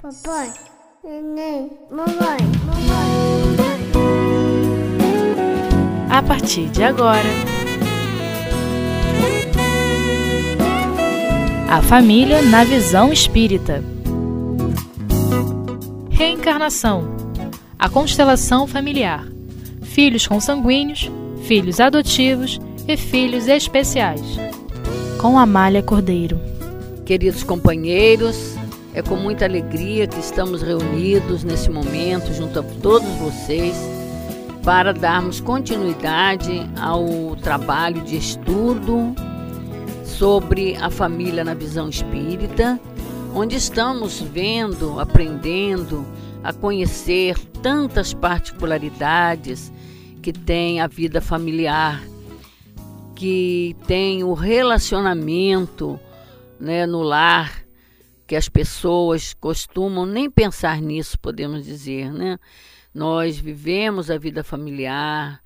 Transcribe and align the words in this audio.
Papai, 0.00 0.52
neném, 1.02 1.72
mamãe, 1.90 2.38
mamãe. 2.64 3.56
A 6.08 6.22
partir 6.22 6.68
de 6.68 6.84
agora, 6.84 7.28
a 11.68 11.82
família 11.82 12.40
na 12.42 12.62
visão 12.62 13.12
espírita. 13.12 13.82
Reencarnação. 16.10 17.16
A 17.76 17.88
constelação 17.88 18.68
familiar. 18.68 19.26
Filhos 19.82 20.28
consanguíneos, 20.28 21.10
filhos 21.42 21.80
adotivos 21.80 22.60
e 22.86 22.96
filhos 22.96 23.48
especiais. 23.48 24.22
Com 25.20 25.36
Amália 25.36 25.82
Cordeiro. 25.82 26.40
Queridos 27.04 27.42
companheiros, 27.42 28.57
é 28.98 29.02
com 29.02 29.14
muita 29.14 29.44
alegria 29.44 30.08
que 30.08 30.18
estamos 30.18 30.60
reunidos 30.60 31.44
nesse 31.44 31.70
momento 31.70 32.34
junto 32.34 32.58
a 32.58 32.62
todos 32.82 33.08
vocês 33.18 33.76
para 34.64 34.92
darmos 34.92 35.40
continuidade 35.40 36.68
ao 36.80 37.36
trabalho 37.36 38.02
de 38.02 38.16
estudo 38.16 39.14
sobre 40.04 40.74
a 40.74 40.90
família 40.90 41.44
na 41.44 41.54
visão 41.54 41.88
espírita, 41.88 42.80
onde 43.32 43.54
estamos 43.54 44.20
vendo, 44.20 44.98
aprendendo 44.98 46.04
a 46.42 46.52
conhecer 46.52 47.38
tantas 47.62 48.12
particularidades 48.12 49.72
que 50.20 50.32
tem 50.32 50.80
a 50.80 50.88
vida 50.88 51.20
familiar, 51.20 52.02
que 53.14 53.76
tem 53.86 54.24
o 54.24 54.32
relacionamento 54.34 56.00
né, 56.58 56.84
no 56.84 57.00
lar, 57.00 57.67
que 58.28 58.36
as 58.36 58.46
pessoas 58.46 59.32
costumam 59.32 60.04
nem 60.04 60.30
pensar 60.30 60.82
nisso, 60.82 61.18
podemos 61.18 61.64
dizer, 61.64 62.12
né? 62.12 62.38
Nós 62.92 63.38
vivemos 63.38 64.10
a 64.10 64.18
vida 64.18 64.44
familiar, 64.44 65.42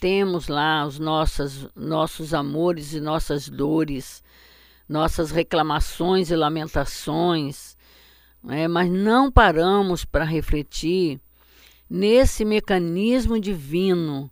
temos 0.00 0.48
lá 0.48 0.84
os 0.84 0.98
nossos, 0.98 1.68
nossos 1.76 2.34
amores 2.34 2.92
e 2.92 3.00
nossas 3.00 3.48
dores, 3.48 4.20
nossas 4.88 5.30
reclamações 5.30 6.32
e 6.32 6.34
lamentações, 6.34 7.76
né? 8.42 8.66
mas 8.66 8.90
não 8.90 9.30
paramos 9.30 10.04
para 10.04 10.24
refletir 10.24 11.20
nesse 11.88 12.44
mecanismo 12.44 13.38
divino 13.38 14.28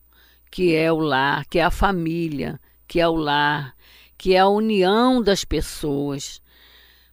que 0.51 0.75
é 0.75 0.93
o 0.93 0.99
lar, 0.99 1.47
que 1.47 1.61
é 1.61 1.63
a 1.63 1.71
família, 1.71 2.61
que 2.89 2.99
é 3.01 3.07
o 3.07 3.15
lar, 3.15 3.75
que 4.19 4.35
é 4.35 4.41
a 4.41 4.49
união 4.49 5.23
das 5.23 5.45
pessoas. 5.45 6.42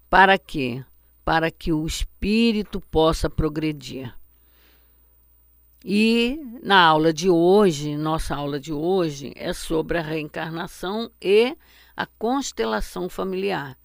Para 0.10 0.40
quê? 0.40 0.84
Para 1.24 1.52
que 1.52 1.72
o 1.72 1.86
espírito 1.86 2.82
possa 2.82 3.30
progredir. 3.30 4.14
E 5.86 6.42
na 6.62 6.82
aula 6.82 7.14
de 7.14 7.30
hoje, 7.30 7.96
nossa 7.96 8.36
aula 8.36 8.60
de 8.60 8.74
hoje 8.74 9.32
é 9.36 9.54
sobre 9.54 9.98
a 9.98 10.02
reencarnação 10.02 11.10
e 11.22 11.56
a 11.96 12.06
constelação 12.06 13.08
familiar, 13.08 13.78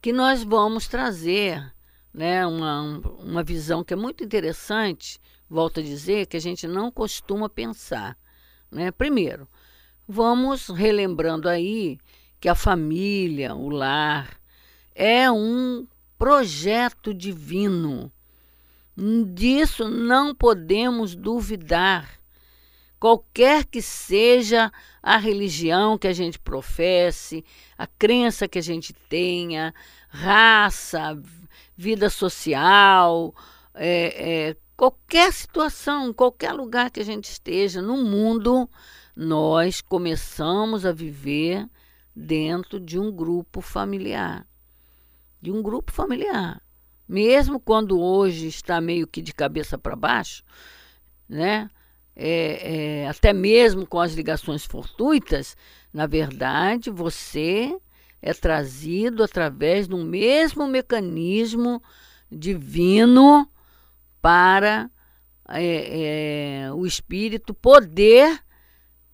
que 0.00 0.12
nós 0.12 0.42
vamos 0.42 0.86
trazer 0.86 1.74
né, 2.14 2.46
uma, 2.46 2.82
uma 3.18 3.42
visão 3.42 3.82
que 3.82 3.92
é 3.92 3.96
muito 3.96 4.24
interessante, 4.24 5.20
volto 5.50 5.80
a 5.80 5.82
dizer, 5.82 6.26
que 6.26 6.36
a 6.36 6.40
gente 6.40 6.66
não 6.66 6.90
costuma 6.90 7.48
pensar. 7.48 8.16
Né? 8.70 8.90
Primeiro, 8.90 9.48
vamos 10.06 10.68
relembrando 10.68 11.48
aí 11.48 11.98
que 12.40 12.48
a 12.48 12.54
família, 12.54 13.54
o 13.54 13.68
lar, 13.68 14.37
é 14.98 15.30
um 15.30 15.86
projeto 16.18 17.14
divino 17.14 18.12
Disso 19.32 19.88
não 19.88 20.34
podemos 20.34 21.14
duvidar. 21.14 22.18
Qualquer 22.98 23.64
que 23.64 23.80
seja 23.80 24.72
a 25.00 25.16
religião 25.16 25.96
que 25.96 26.08
a 26.08 26.12
gente 26.12 26.36
professe, 26.36 27.44
a 27.78 27.86
crença 27.86 28.48
que 28.48 28.58
a 28.58 28.62
gente 28.62 28.92
tenha, 29.08 29.72
raça, 30.08 31.16
vida 31.76 32.10
social, 32.10 33.32
é, 33.72 34.48
é, 34.48 34.56
qualquer 34.76 35.32
situação, 35.32 36.12
qualquer 36.12 36.52
lugar 36.52 36.90
que 36.90 36.98
a 36.98 37.04
gente 37.04 37.30
esteja 37.30 37.80
no 37.80 37.98
mundo, 37.98 38.68
nós 39.14 39.80
começamos 39.80 40.84
a 40.84 40.90
viver 40.90 41.68
dentro 42.16 42.80
de 42.80 42.98
um 42.98 43.12
grupo 43.12 43.60
familiar. 43.60 44.44
De 45.40 45.50
um 45.50 45.62
grupo 45.62 45.92
familiar 45.92 46.62
mesmo 47.08 47.58
quando 47.58 47.98
hoje 47.98 48.46
está 48.48 48.80
meio 48.80 49.06
que 49.06 49.22
de 49.22 49.32
cabeça 49.32 49.78
para 49.78 49.96
baixo, 49.96 50.44
né? 51.28 51.70
É, 52.14 53.04
é, 53.04 53.08
até 53.08 53.32
mesmo 53.32 53.86
com 53.86 54.00
as 54.00 54.12
ligações 54.12 54.64
fortuitas, 54.64 55.56
na 55.92 56.04
verdade, 56.04 56.90
você 56.90 57.78
é 58.20 58.34
trazido 58.34 59.22
através 59.22 59.86
do 59.86 59.96
mesmo 59.98 60.66
mecanismo 60.66 61.80
divino 62.30 63.48
para 64.20 64.90
é, 65.48 66.64
é, 66.64 66.72
o 66.72 66.84
espírito 66.84 67.54
poder 67.54 68.42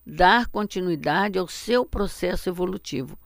dar 0.03 0.47
continuidade 0.47 1.37
ao 1.37 1.47
seu 1.47 1.85
processo 1.85 2.49
evolutivo. 2.49 3.17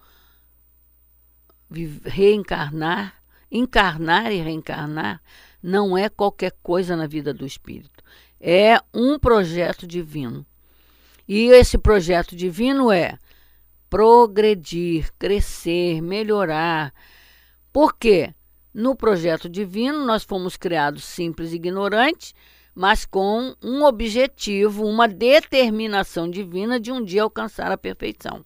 Reencarnar 2.05 3.19
Encarnar 3.51 4.31
e 4.31 4.41
reencarnar 4.41 5.21
não 5.61 5.97
é 5.97 6.07
qualquer 6.07 6.53
coisa 6.61 6.95
na 6.95 7.07
vida 7.07 7.33
do 7.33 7.45
espírito. 7.45 8.03
É 8.39 8.79
um 8.93 9.17
projeto 9.17 9.87
divino. 9.87 10.45
E 11.27 11.47
esse 11.47 11.77
projeto 11.77 12.35
divino 12.35 12.91
é 12.91 13.17
progredir, 13.89 15.11
crescer, 15.17 15.99
melhorar. 16.01 16.93
Por 17.73 17.97
quê? 17.97 18.33
No 18.71 18.95
projeto 18.95 19.49
divino, 19.49 20.05
nós 20.05 20.23
fomos 20.23 20.55
criados 20.55 21.03
simples 21.03 21.51
e 21.51 21.55
ignorantes, 21.55 22.35
mas 22.79 23.05
com 23.05 23.53
um 23.61 23.83
objetivo, 23.83 24.85
uma 24.85 25.05
determinação 25.05 26.29
divina 26.29 26.79
de 26.79 26.93
um 26.93 27.03
dia 27.03 27.23
alcançar 27.23 27.73
a 27.73 27.77
perfeição. 27.77 28.45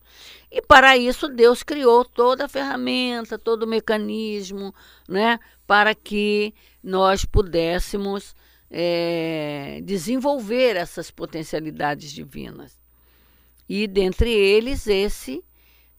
E 0.51 0.59
para 0.59 0.97
isso 0.97 1.27
Deus 1.27 1.61
criou 1.61 2.03
toda 2.03 2.45
a 2.45 2.49
ferramenta, 2.49 3.37
todo 3.37 3.61
o 3.61 3.67
mecanismo, 3.67 4.73
né, 5.07 5.39
para 5.67 5.93
que 5.93 6.51
nós 6.81 7.25
pudéssemos 7.25 8.35
é, 8.71 9.81
desenvolver 9.83 10.77
essas 10.77 11.11
potencialidades 11.11 12.11
divinas. 12.11 12.75
E 13.69 13.85
dentre 13.85 14.31
eles 14.31 14.87
esse, 14.87 15.43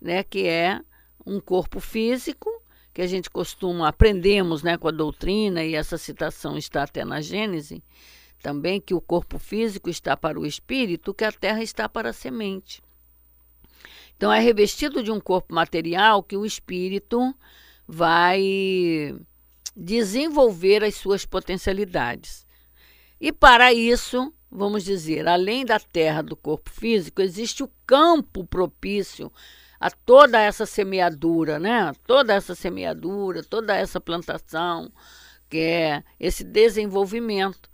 né, 0.01 0.25
que 0.25 0.49
é 0.49 0.81
um 1.25 1.39
corpo 1.39 1.79
físico, 1.79 2.51
que 2.93 3.01
a 3.01 3.07
gente 3.07 3.31
costuma 3.31 3.87
aprendemos, 3.87 4.65
né, 4.65 4.77
com 4.77 4.89
a 4.89 4.93
doutrina 4.93 5.63
e 5.63 5.77
essa 5.77 5.97
citação 5.97 6.59
está 6.59 6.83
até 6.83 7.05
na 7.05 7.21
Gênese, 7.21 7.81
também 8.45 8.79
que 8.79 8.93
o 8.93 9.01
corpo 9.01 9.39
físico 9.39 9.89
está 9.89 10.15
para 10.15 10.39
o 10.39 10.45
espírito, 10.45 11.15
que 11.15 11.25
a 11.25 11.33
terra 11.33 11.63
está 11.63 11.89
para 11.89 12.11
a 12.11 12.13
semente. 12.13 12.83
Então, 14.15 14.31
é 14.31 14.39
revestido 14.39 15.03
de 15.03 15.11
um 15.11 15.19
corpo 15.19 15.55
material 15.55 16.23
que 16.23 16.37
o 16.37 16.45
espírito 16.45 17.35
vai 17.89 19.17
desenvolver 19.75 20.85
as 20.85 20.95
suas 20.95 21.25
potencialidades. 21.25 22.47
E 23.19 23.33
para 23.33 23.73
isso, 23.73 24.31
vamos 24.51 24.85
dizer, 24.85 25.27
além 25.27 25.65
da 25.65 25.81
terra 25.81 26.21
do 26.21 26.37
corpo 26.37 26.69
físico, 26.69 27.23
existe 27.23 27.63
o 27.63 27.71
campo 27.87 28.45
propício 28.45 29.33
a 29.81 29.91
toda 29.91 30.39
essa 30.39 30.67
semeadura, 30.67 31.59
né? 31.59 31.95
Toda 32.07 32.35
essa 32.35 32.55
semeadura, 32.55 33.43
toda 33.43 33.75
essa 33.75 33.99
plantação, 33.99 34.93
que 35.49 35.59
é 35.59 36.05
esse 36.21 36.45
desenvolvimento, 36.45 37.73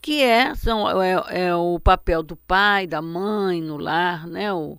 que 0.00 0.22
é, 0.22 0.54
são, 0.54 1.02
é, 1.02 1.46
é 1.46 1.54
o 1.54 1.80
papel 1.80 2.22
do 2.22 2.36
pai, 2.36 2.86
da 2.86 3.02
mãe 3.02 3.60
no 3.60 3.76
lar, 3.76 4.26
né? 4.26 4.52
O, 4.52 4.78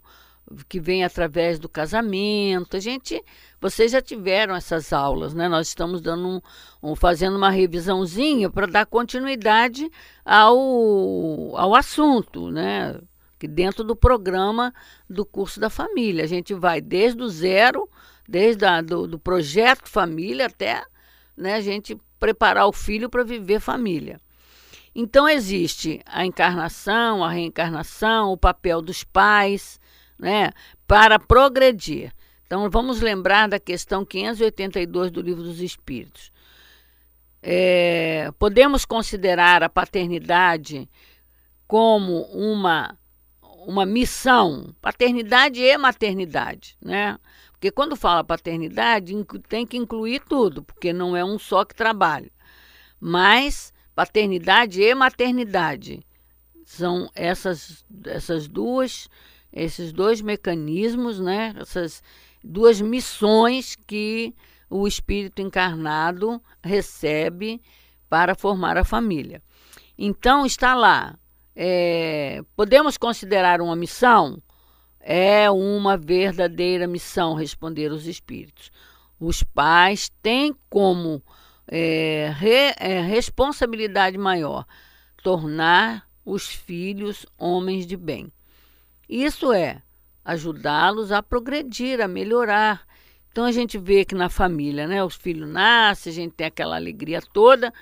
que 0.68 0.80
vem 0.80 1.04
através 1.04 1.60
do 1.60 1.68
casamento. 1.68 2.78
A 2.78 2.80
gente, 2.80 3.24
vocês 3.60 3.92
já 3.92 4.02
tiveram 4.02 4.56
essas 4.56 4.94
aulas, 4.94 5.34
né? 5.34 5.48
Nós 5.50 5.68
estamos 5.68 6.02
dando 6.02 6.28
um, 6.28 6.42
um 6.82 6.96
fazendo 6.96 7.36
uma 7.36 7.50
revisãozinha 7.50 8.50
para 8.50 8.68
dar 8.68 8.86
continuidade 8.86 9.90
ao, 10.26 11.56
ao 11.56 11.76
assunto, 11.76 12.50
né? 12.50 13.00
Que 13.38 13.48
dentro 13.48 13.84
do 13.84 13.96
programa 13.96 14.74
do 15.10 15.26
curso 15.26 15.60
da 15.60 15.70
família 15.70 16.24
a 16.24 16.28
gente 16.28 16.54
vai 16.54 16.82
desde 16.82 17.22
o 17.22 17.30
zero, 17.30 17.90
desde 18.28 18.66
a, 18.66 18.82
do, 18.82 19.08
do 19.08 19.20
projeto 19.20 19.88
família 19.88 20.48
até, 20.48 20.84
né? 21.36 21.56
A 21.56 21.62
gente 21.62 21.98
preparar 22.20 22.68
o 22.68 22.74
filho 22.74 23.10
para 23.10 23.24
viver 23.24 23.60
família. 23.60 24.20
Então 25.00 25.30
existe 25.30 26.02
a 26.08 26.26
encarnação, 26.26 27.24
a 27.24 27.30
reencarnação, 27.30 28.32
o 28.32 28.38
papel 28.38 28.82
dos 28.82 29.04
pais 29.04 29.80
né, 30.18 30.50
para 30.88 31.20
progredir. 31.20 32.12
Então, 32.48 32.68
vamos 32.68 33.00
lembrar 33.00 33.48
da 33.48 33.60
questão 33.60 34.04
582 34.04 35.12
do 35.12 35.22
Livro 35.22 35.44
dos 35.44 35.62
Espíritos. 35.62 36.32
é, 37.44 38.32
podemos 38.40 38.86
considerar 38.86 39.62
a 39.62 39.70
paternidade 39.70 40.90
como 41.68 42.24
uma, 42.32 42.98
uma 43.68 43.86
missão, 43.86 44.74
paternidade 44.82 45.62
e 45.62 45.78
maternidade, 45.78 46.76
né? 46.82 47.20
Porque 47.52 47.70
quando 47.70 47.96
fala 47.96 48.24
paternidade, 48.24 49.14
tem 49.48 49.64
que 49.68 49.78
incluir 49.78 50.24
tudo, 50.28 50.64
porque 50.64 50.92
não 50.92 51.16
é 51.16 51.24
um 51.24 51.38
só 51.38 51.64
que 51.64 51.76
trabalha. 51.76 52.32
Mas 53.00 53.72
paternidade 53.98 54.80
e 54.80 54.94
maternidade 54.94 56.06
são 56.64 57.10
essas, 57.16 57.84
essas 58.06 58.48
duas, 58.48 59.10
esses 59.52 59.92
dois 59.92 60.22
mecanismos, 60.22 61.20
né? 61.20 61.56
Essas 61.60 62.04
duas 62.44 62.80
missões 62.80 63.76
que 63.88 64.36
o 64.70 64.88
espírito 64.88 65.42
encarnado 65.42 66.40
recebe 66.64 67.60
para 68.08 68.36
formar 68.36 68.78
a 68.78 68.84
família. 68.84 69.42
Então 69.98 70.46
está 70.46 70.76
lá. 70.76 71.18
É, 71.56 72.44
podemos 72.56 73.00
considerar 73.00 73.62
uma 73.62 73.76
missão? 73.76 74.40
É 75.00 75.50
uma 75.50 75.98
verdadeira 75.98 76.86
missão, 76.86 77.34
responder 77.34 77.92
os 77.92 78.06
espíritos. 78.06 78.70
Os 79.20 79.42
pais 79.42 80.12
têm 80.22 80.56
como 80.70 81.24
é, 81.68 82.34
re, 82.36 82.74
é, 82.78 83.02
responsabilidade 83.02 84.18
maior 84.18 84.66
tornar 85.22 86.08
os 86.24 86.48
filhos 86.48 87.26
homens 87.38 87.86
de 87.86 87.98
bem. 87.98 88.32
Isso 89.08 89.52
é 89.52 89.82
ajudá-los 90.24 91.12
a 91.12 91.22
progredir, 91.24 92.02
a 92.02 92.08
melhorar. 92.08 92.86
Então 93.32 93.46
a 93.46 93.52
gente 93.52 93.78
vê 93.78 94.04
que 94.04 94.16
na 94.16 94.30
família, 94.30 94.88
né, 94.88 95.04
os 95.04 95.16
filhos 95.16 95.48
nascem, 95.48 96.12
a 96.12 96.14
gente 96.14 96.34
tem 96.34 96.48
aquela 96.48 96.76
alegria 96.76 97.22
toda, 97.22 97.74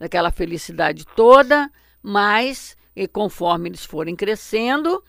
aquela 0.00 0.30
felicidade 0.30 1.06
toda, 1.14 1.70
mas 2.02 2.76
e 2.94 3.06
conforme 3.06 3.68
eles 3.68 3.84
forem 3.84 4.16
crescendo, 4.16 5.04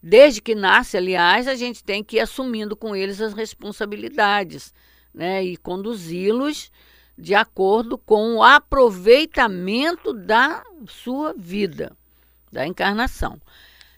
desde 0.00 0.40
que 0.40 0.54
nasce, 0.54 0.96
aliás, 0.96 1.48
a 1.48 1.56
gente 1.56 1.82
tem 1.82 2.02
que 2.02 2.16
ir 2.16 2.20
assumindo 2.20 2.76
com 2.76 2.94
eles 2.94 3.20
as 3.20 3.34
responsabilidades, 3.34 4.72
né, 5.12 5.42
e 5.44 5.56
conduzi-los 5.56 6.70
de 7.16 7.34
acordo 7.34 7.96
com 7.96 8.36
o 8.36 8.42
aproveitamento 8.42 10.12
da 10.12 10.62
sua 10.86 11.32
vida, 11.32 11.96
da 12.50 12.66
encarnação. 12.66 13.40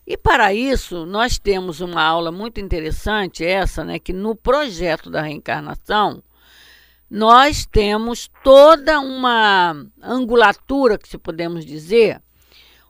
E 0.06 0.16
para 0.16 0.54
isso, 0.54 1.04
nós 1.04 1.38
temos 1.38 1.80
uma 1.80 2.02
aula 2.02 2.30
muito 2.30 2.60
interessante, 2.60 3.44
essa, 3.44 3.82
né, 3.82 3.98
que 3.98 4.12
no 4.12 4.36
projeto 4.36 5.10
da 5.10 5.22
reencarnação, 5.22 6.22
nós 7.10 7.66
temos 7.66 8.30
toda 8.42 9.00
uma 9.00 9.74
angulatura, 10.02 10.98
que 10.98 11.08
se 11.08 11.18
podemos 11.18 11.64
dizer, 11.64 12.22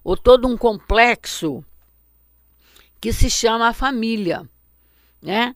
ou 0.02 0.16
todo 0.16 0.46
um 0.46 0.56
complexo 0.56 1.64
que 3.00 3.12
se 3.12 3.30
chama 3.30 3.68
a 3.68 3.72
família, 3.72 4.48
né? 5.20 5.54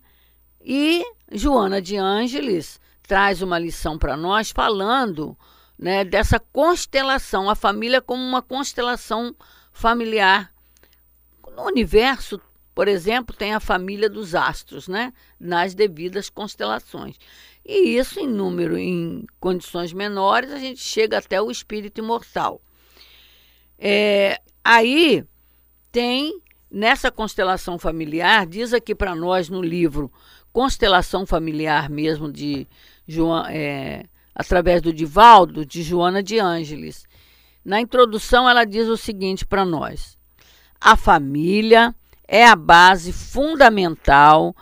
E 0.62 1.04
Joana 1.32 1.80
de 1.80 1.96
Ângeles 1.96 2.80
traz 3.10 3.42
uma 3.42 3.58
lição 3.58 3.98
para 3.98 4.16
nós 4.16 4.52
falando, 4.52 5.36
né, 5.76 6.04
dessa 6.04 6.38
constelação, 6.38 7.50
a 7.50 7.56
família 7.56 8.00
como 8.00 8.22
uma 8.22 8.40
constelação 8.40 9.34
familiar 9.72 10.54
no 11.56 11.64
universo, 11.64 12.40
por 12.72 12.86
exemplo, 12.86 13.34
tem 13.34 13.52
a 13.52 13.58
família 13.58 14.08
dos 14.08 14.36
astros, 14.36 14.86
né? 14.86 15.12
Nas 15.40 15.74
devidas 15.74 16.30
constelações. 16.30 17.16
E 17.66 17.98
isso, 17.98 18.20
em 18.20 18.28
número, 18.28 18.78
em 18.78 19.26
condições 19.40 19.92
menores, 19.92 20.52
a 20.52 20.58
gente 20.58 20.80
chega 20.80 21.18
até 21.18 21.42
o 21.42 21.50
espírito 21.50 21.98
imortal. 21.98 22.62
É, 23.76 24.40
aí 24.64 25.24
tem, 25.90 26.40
nessa 26.70 27.10
constelação 27.10 27.76
familiar, 27.76 28.46
diz 28.46 28.72
aqui 28.72 28.94
para 28.94 29.16
nós 29.16 29.48
no 29.48 29.60
livro 29.60 30.12
Constelação 30.52 31.24
Familiar 31.24 31.88
mesmo, 31.88 32.30
de 32.30 32.66
João, 33.06 33.44
é, 33.46 34.04
através 34.34 34.80
do 34.80 34.92
Divaldo, 34.92 35.66
de 35.66 35.82
Joana 35.82 36.22
de 36.22 36.38
Ângeles. 36.38 37.04
Na 37.64 37.80
introdução, 37.80 38.48
ela 38.48 38.64
diz 38.64 38.88
o 38.88 38.96
seguinte 38.96 39.44
para 39.44 39.64
nós: 39.64 40.16
a 40.80 40.96
família 40.96 41.94
é 42.26 42.46
a 42.46 42.56
base 42.56 43.12
fundamental 43.12 44.54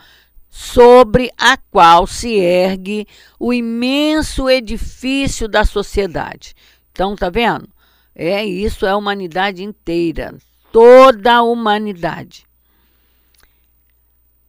sobre 0.48 1.30
a 1.38 1.56
qual 1.56 2.06
se 2.06 2.34
ergue 2.34 3.06
o 3.38 3.52
imenso 3.52 4.48
edifício 4.48 5.46
da 5.46 5.64
sociedade. 5.64 6.54
Então, 6.90 7.14
tá 7.14 7.30
vendo? 7.30 7.68
É 8.14 8.44
isso, 8.44 8.84
é 8.84 8.90
a 8.90 8.96
humanidade 8.96 9.62
inteira, 9.62 10.36
toda 10.72 11.34
a 11.34 11.42
humanidade. 11.42 12.47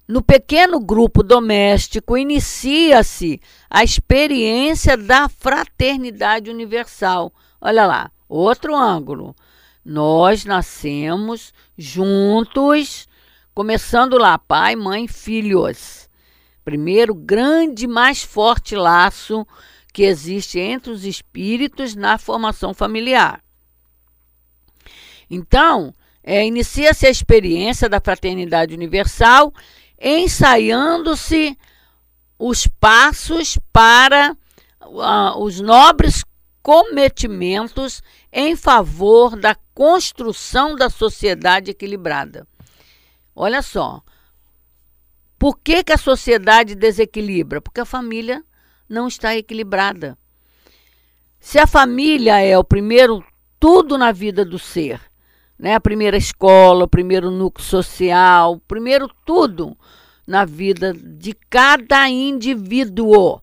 No 0.09 0.23
pequeno 0.23 0.79
grupo 0.79 1.21
doméstico 1.21 2.17
inicia-se 2.17 3.39
a 3.69 3.83
experiência 3.83 4.97
da 4.97 5.29
fraternidade 5.29 6.49
universal. 6.49 7.31
Olha 7.61 7.85
lá, 7.85 8.11
outro 8.27 8.75
ângulo. 8.75 9.35
Nós 9.85 10.45
nascemos 10.45 11.53
juntos, 11.77 13.07
começando 13.53 14.17
lá, 14.17 14.39
pai, 14.39 14.75
mãe, 14.75 15.07
filhos. 15.07 16.09
Primeiro 16.65 17.13
grande, 17.13 17.85
mais 17.85 18.23
forte 18.23 18.75
laço 18.75 19.45
que 19.93 20.01
existe 20.01 20.57
entre 20.57 20.91
os 20.91 21.05
espíritos 21.05 21.93
na 21.93 22.17
formação 22.17 22.73
familiar. 22.73 23.43
Então, 25.29 25.93
é, 26.23 26.43
inicia-se 26.47 27.05
a 27.05 27.11
experiência 27.11 27.87
da 27.87 28.01
fraternidade 28.01 28.73
universal, 28.73 29.53
ensaiando-se 30.01 31.57
os 32.37 32.67
passos 32.67 33.57
para 33.73 34.35
uh, 34.81 35.43
os 35.43 35.59
nobres 35.59 36.23
cometimentos 36.61 38.01
em 38.31 38.55
favor 38.55 39.35
da 39.35 39.55
construção 39.73 40.75
da 40.75 40.89
sociedade 40.89 41.71
equilibrada. 41.71 42.47
Olha 43.35 43.61
só. 43.61 44.01
Por 45.37 45.57
que, 45.59 45.83
que 45.83 45.93
a 45.93 45.97
sociedade 45.97 46.75
desequilibra? 46.75 47.61
Porque 47.61 47.79
a 47.79 47.85
família 47.85 48.43
não 48.87 49.07
está 49.07 49.35
equilibrada. 49.35 50.17
Se 51.39 51.57
a 51.57 51.65
família 51.65 52.39
é 52.41 52.57
o 52.57 52.63
primeiro 52.63 53.23
tudo 53.59 53.97
na 53.97 54.11
vida 54.11 54.43
do 54.43 54.59
ser, 54.59 55.08
né? 55.59 55.75
A 55.75 55.81
primeira 55.81 56.15
escola, 56.15 56.85
o 56.85 56.87
primeiro 56.87 57.29
núcleo 57.29 57.67
social, 57.67 58.53
o 58.53 58.59
primeiro 58.59 59.11
tudo 59.25 59.77
na 60.25 60.45
vida 60.45 60.93
de 60.93 61.33
cada 61.49 62.07
indivíduo. 62.07 63.41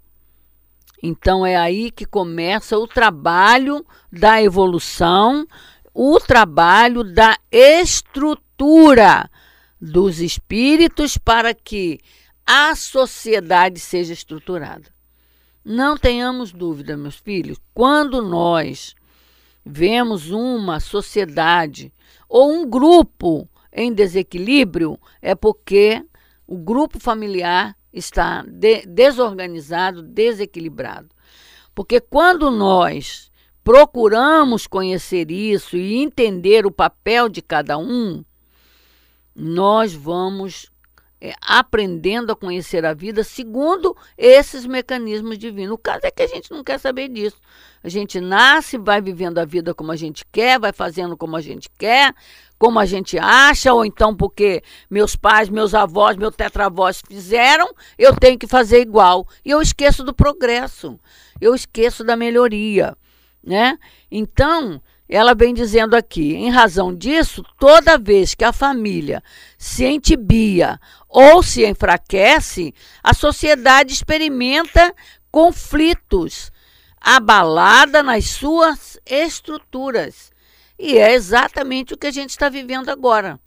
Então 1.03 1.45
é 1.45 1.55
aí 1.55 1.91
que 1.91 2.07
começa 2.07 2.79
o 2.79 2.89
trabalho 2.89 3.85
da 4.11 4.43
evolução, 4.43 5.47
o 5.93 6.19
trabalho 6.19 7.05
da 7.05 7.37
estrutura 7.53 9.31
dos 9.79 10.21
espíritos 10.21 11.19
para 11.19 11.53
que 11.53 12.01
a 12.47 12.75
sociedade 12.75 13.79
seja 13.79 14.15
estruturada. 14.15 14.89
Não 15.65 15.97
tenhamos 15.97 16.53
dúvida, 16.53 16.97
meus 16.97 17.17
filhos, 17.17 17.59
quando 17.75 18.23
nós 18.23 18.95
vemos 19.65 20.31
uma 20.31 20.79
sociedade 20.79 21.93
ou 22.29 22.51
um 22.51 22.69
grupo 22.69 23.49
em 23.73 23.93
desequilíbrio, 23.93 24.99
é 25.21 25.35
porque 25.35 26.05
o 26.47 26.57
grupo 26.57 26.99
familiar 26.99 27.77
está 27.93 28.43
de, 28.43 28.87
desorganizado, 28.87 30.03
desequilibrado. 30.03 31.09
Porque 31.75 32.01
quando 32.01 32.51
nós 32.51 33.31
procuramos 33.63 34.67
conhecer 34.67 35.31
isso 35.31 35.77
e 35.77 35.97
entender 35.97 36.65
o 36.65 36.71
papel 36.71 37.29
de 37.29 37.43
cada 37.43 37.77
um, 37.77 38.25
nós 39.35 39.93
vamos 39.93 40.71
é, 41.21 41.33
aprendendo 41.41 42.33
a 42.33 42.37
conhecer 42.37 42.85
a 42.85 42.93
vida 42.93 43.25
segundo 43.25 43.97
esses 44.19 44.67
mecanismos 44.67 45.39
divinos. 45.39 45.75
O 45.75 45.79
caso 45.79 46.01
é 46.05 46.11
que 46.11 46.23
a 46.23 46.27
gente 46.27 46.51
não 46.51 46.63
quer 46.63 46.79
saber 46.79 47.09
disso. 47.09 47.37
A 47.83 47.89
gente 47.89 48.21
nasce, 48.21 48.77
vai 48.77 49.01
vivendo 49.01 49.39
a 49.39 49.45
vida 49.45 49.73
como 49.73 49.93
a 49.93 49.97
gente 49.97 50.25
quer, 50.31 50.59
vai 50.59 50.73
fazendo 50.73 51.17
como 51.17 51.37
a 51.37 51.41
gente 51.41 51.71
quer, 51.79 52.15
como 52.59 52.79
a 52.79 52.85
gente 52.85 53.19
acha, 53.19 53.73
ou 53.73 53.85
então 53.85 54.15
porque 54.15 54.63
meus 54.91 55.15
pais, 55.15 55.49
meus 55.49 55.75
avós, 55.75 56.17
meus 56.17 56.35
tetravós 56.35 57.01
fizeram, 57.07 57.73
eu 57.97 58.15
tenho 58.15 58.39
que 58.39 58.47
fazer 58.47 58.81
igual. 58.81 59.27
E 59.45 59.51
eu 59.51 59.63
esqueço 59.63 60.03
do 60.03 60.15
progresso, 60.15 60.99
eu 61.41 61.55
esqueço 61.55 62.05
da 62.05 62.17
melhoria. 62.17 62.97
Né? 63.43 63.79
Então, 64.11 64.83
ela 65.09 65.35
vem 65.35 65.55
dizendo 65.55 65.95
aqui, 65.95 66.35
em 66.35 66.51
razão 66.51 66.95
disso, 66.95 67.45
toda 67.59 67.99
vez 67.99 68.35
que 68.35 68.45
a 68.45 68.53
família 68.53 69.23
se 69.57 69.85
entibia 69.85 70.81
ou 71.09 71.43
se 71.43 71.65
enfraquece, 71.65 72.75
a 73.03 73.15
sociedade 73.15 73.93
experimenta 73.93 74.93
conflitos, 75.31 76.51
abalada 77.01 78.03
nas 78.03 78.25
suas 78.25 78.99
estruturas. 79.07 80.33
E 80.79 80.99
é 80.99 81.15
exatamente 81.15 81.95
o 81.95 81.97
que 81.97 82.09
a 82.09 82.11
gente 82.11 82.31
está 82.31 82.49
vivendo 82.49 82.89
agora. 82.89 83.39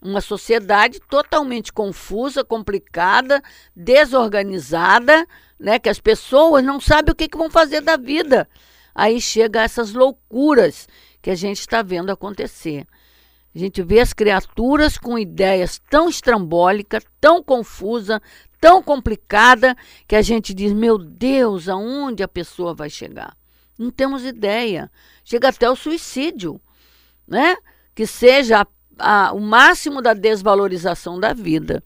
Uma 0.00 0.20
sociedade 0.20 1.00
totalmente 1.08 1.72
confusa, 1.72 2.44
complicada, 2.44 3.42
desorganizada, 3.74 5.26
né? 5.58 5.78
Que 5.78 5.88
as 5.88 6.00
pessoas 6.00 6.64
não 6.64 6.80
sabem 6.80 7.12
o 7.12 7.14
que, 7.14 7.28
que 7.28 7.38
vão 7.38 7.50
fazer 7.50 7.80
da 7.80 7.96
vida. 7.96 8.48
Aí 8.94 9.20
chega 9.20 9.62
essas 9.62 9.92
loucuras 9.92 10.88
que 11.20 11.30
a 11.30 11.34
gente 11.34 11.60
está 11.60 11.82
vendo 11.82 12.10
acontecer. 12.10 12.86
A 13.54 13.58
gente 13.58 13.82
vê 13.82 14.00
as 14.00 14.12
criaturas 14.12 14.98
com 14.98 15.18
ideias 15.18 15.80
tão 15.88 16.08
estrambólicas, 16.08 17.04
tão 17.20 17.42
confusa, 17.42 18.20
tão 18.60 18.82
complicada, 18.82 19.76
que 20.08 20.16
a 20.16 20.22
gente 20.22 20.52
diz: 20.52 20.72
meu 20.72 20.98
Deus, 20.98 21.68
aonde 21.68 22.22
a 22.22 22.28
pessoa 22.28 22.74
vai 22.74 22.90
chegar? 22.90 23.36
Não 23.78 23.90
temos 23.90 24.24
ideia. 24.24 24.90
Chega 25.24 25.48
até 25.48 25.70
o 25.70 25.76
suicídio, 25.76 26.60
né? 27.26 27.56
Que 27.94 28.06
seja 28.06 28.62
a, 28.98 29.28
a, 29.28 29.32
o 29.32 29.40
máximo 29.40 30.02
da 30.02 30.14
desvalorização 30.14 31.18
da 31.18 31.32
vida. 31.32 31.82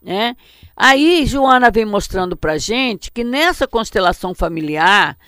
Né? 0.00 0.36
Aí, 0.76 1.26
Joana 1.26 1.70
vem 1.70 1.84
mostrando 1.84 2.36
para 2.36 2.56
gente 2.58 3.10
que 3.10 3.24
nessa 3.24 3.66
constelação 3.66 4.34
familiar 4.34 5.18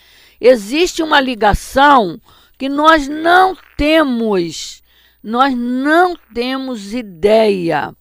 existe 0.41 1.03
uma 1.03 1.21
ligação 1.21 2.21
que 2.57 2.69
nós 2.69 3.09
não 3.09 3.57
temos 3.77 4.81
nós 5.23 5.55
não 5.55 6.17
temos 6.35 6.95
ideia, 6.95 7.95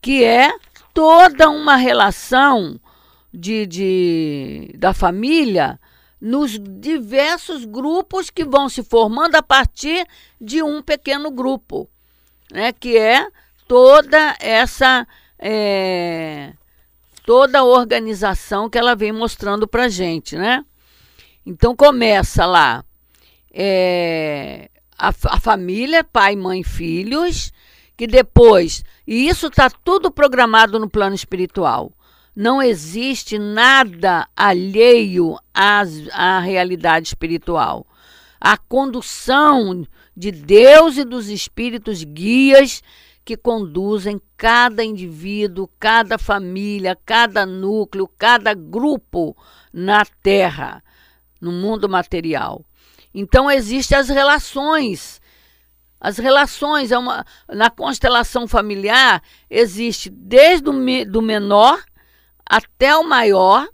que 0.00 0.24
é 0.24 0.50
toda 0.94 1.50
uma 1.50 1.76
relação 1.76 2.80
de, 3.32 3.66
de, 3.66 4.74
da 4.76 4.94
família 4.94 5.78
nos 6.20 6.58
diversos 6.58 7.64
grupos 7.64 8.30
que 8.30 8.44
vão 8.44 8.68
se 8.68 8.82
formando 8.82 9.34
a 9.34 9.42
partir 9.42 10.06
de 10.40 10.62
um 10.62 10.80
pequeno 10.80 11.30
grupo, 11.30 11.88
né? 12.50 12.72
que 12.72 12.96
é 12.96 13.26
toda 13.66 14.36
essa 14.40 15.06
é, 15.38 16.52
toda 17.24 17.60
a 17.60 17.64
organização 17.64 18.68
que 18.68 18.78
ela 18.78 18.94
vem 18.94 19.12
mostrando 19.12 19.66
para 19.66 19.88
gente, 19.88 20.36
né? 20.36 20.64
Então 21.44 21.74
começa 21.74 22.46
lá 22.46 22.84
é, 23.52 24.70
a, 24.96 25.08
a 25.08 25.40
família, 25.40 26.04
pai, 26.04 26.36
mãe, 26.36 26.62
filhos, 26.62 27.52
que 27.96 28.06
depois, 28.06 28.84
e 29.06 29.28
isso 29.28 29.48
está 29.48 29.68
tudo 29.68 30.10
programado 30.10 30.78
no 30.78 30.88
plano 30.88 31.14
espiritual. 31.14 31.92
Não 32.34 32.62
existe 32.62 33.38
nada 33.38 34.26
alheio 34.34 35.36
às, 35.52 35.90
à 36.12 36.40
realidade 36.40 37.08
espiritual. 37.08 37.86
A 38.40 38.56
condução 38.56 39.86
de 40.16 40.30
Deus 40.32 40.96
e 40.96 41.04
dos 41.04 41.28
espíritos 41.28 42.02
guias 42.02 42.82
que 43.24 43.36
conduzem 43.36 44.20
cada 44.36 44.84
indivíduo, 44.84 45.68
cada 45.78 46.18
família, 46.18 46.98
cada 47.06 47.46
núcleo, 47.46 48.08
cada 48.18 48.52
grupo 48.54 49.36
na 49.72 50.04
Terra, 50.22 50.82
no 51.40 51.52
mundo 51.52 51.88
material. 51.88 52.64
Então 53.14 53.50
existem 53.50 53.96
as 53.96 54.08
relações. 54.08 55.20
As 56.00 56.18
relações 56.18 56.90
é 56.90 56.98
uma, 56.98 57.24
na 57.48 57.70
constelação 57.70 58.48
familiar 58.48 59.22
existe 59.48 60.10
desde 60.10 60.68
o 60.68 61.04
do 61.06 61.22
menor 61.22 61.80
até 62.44 62.96
o 62.96 63.04
maior, 63.04 63.68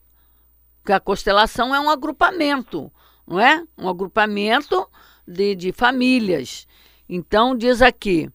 que 0.85 0.93
a 0.93 1.01
constelação 1.01 1.75
é 1.75 1.81
um 1.81 1.89
agrupamento, 1.89 2.93
não 3.27 3.41
é? 3.41 3.65
Um 3.77 3.89
agrupamento 3.89 4.89
de, 5.27 5.55
de 5.55 5.73
famílias. 5.73 6.67
Então 7.09 7.57
diz 7.57 7.81
aqui, 7.81 8.31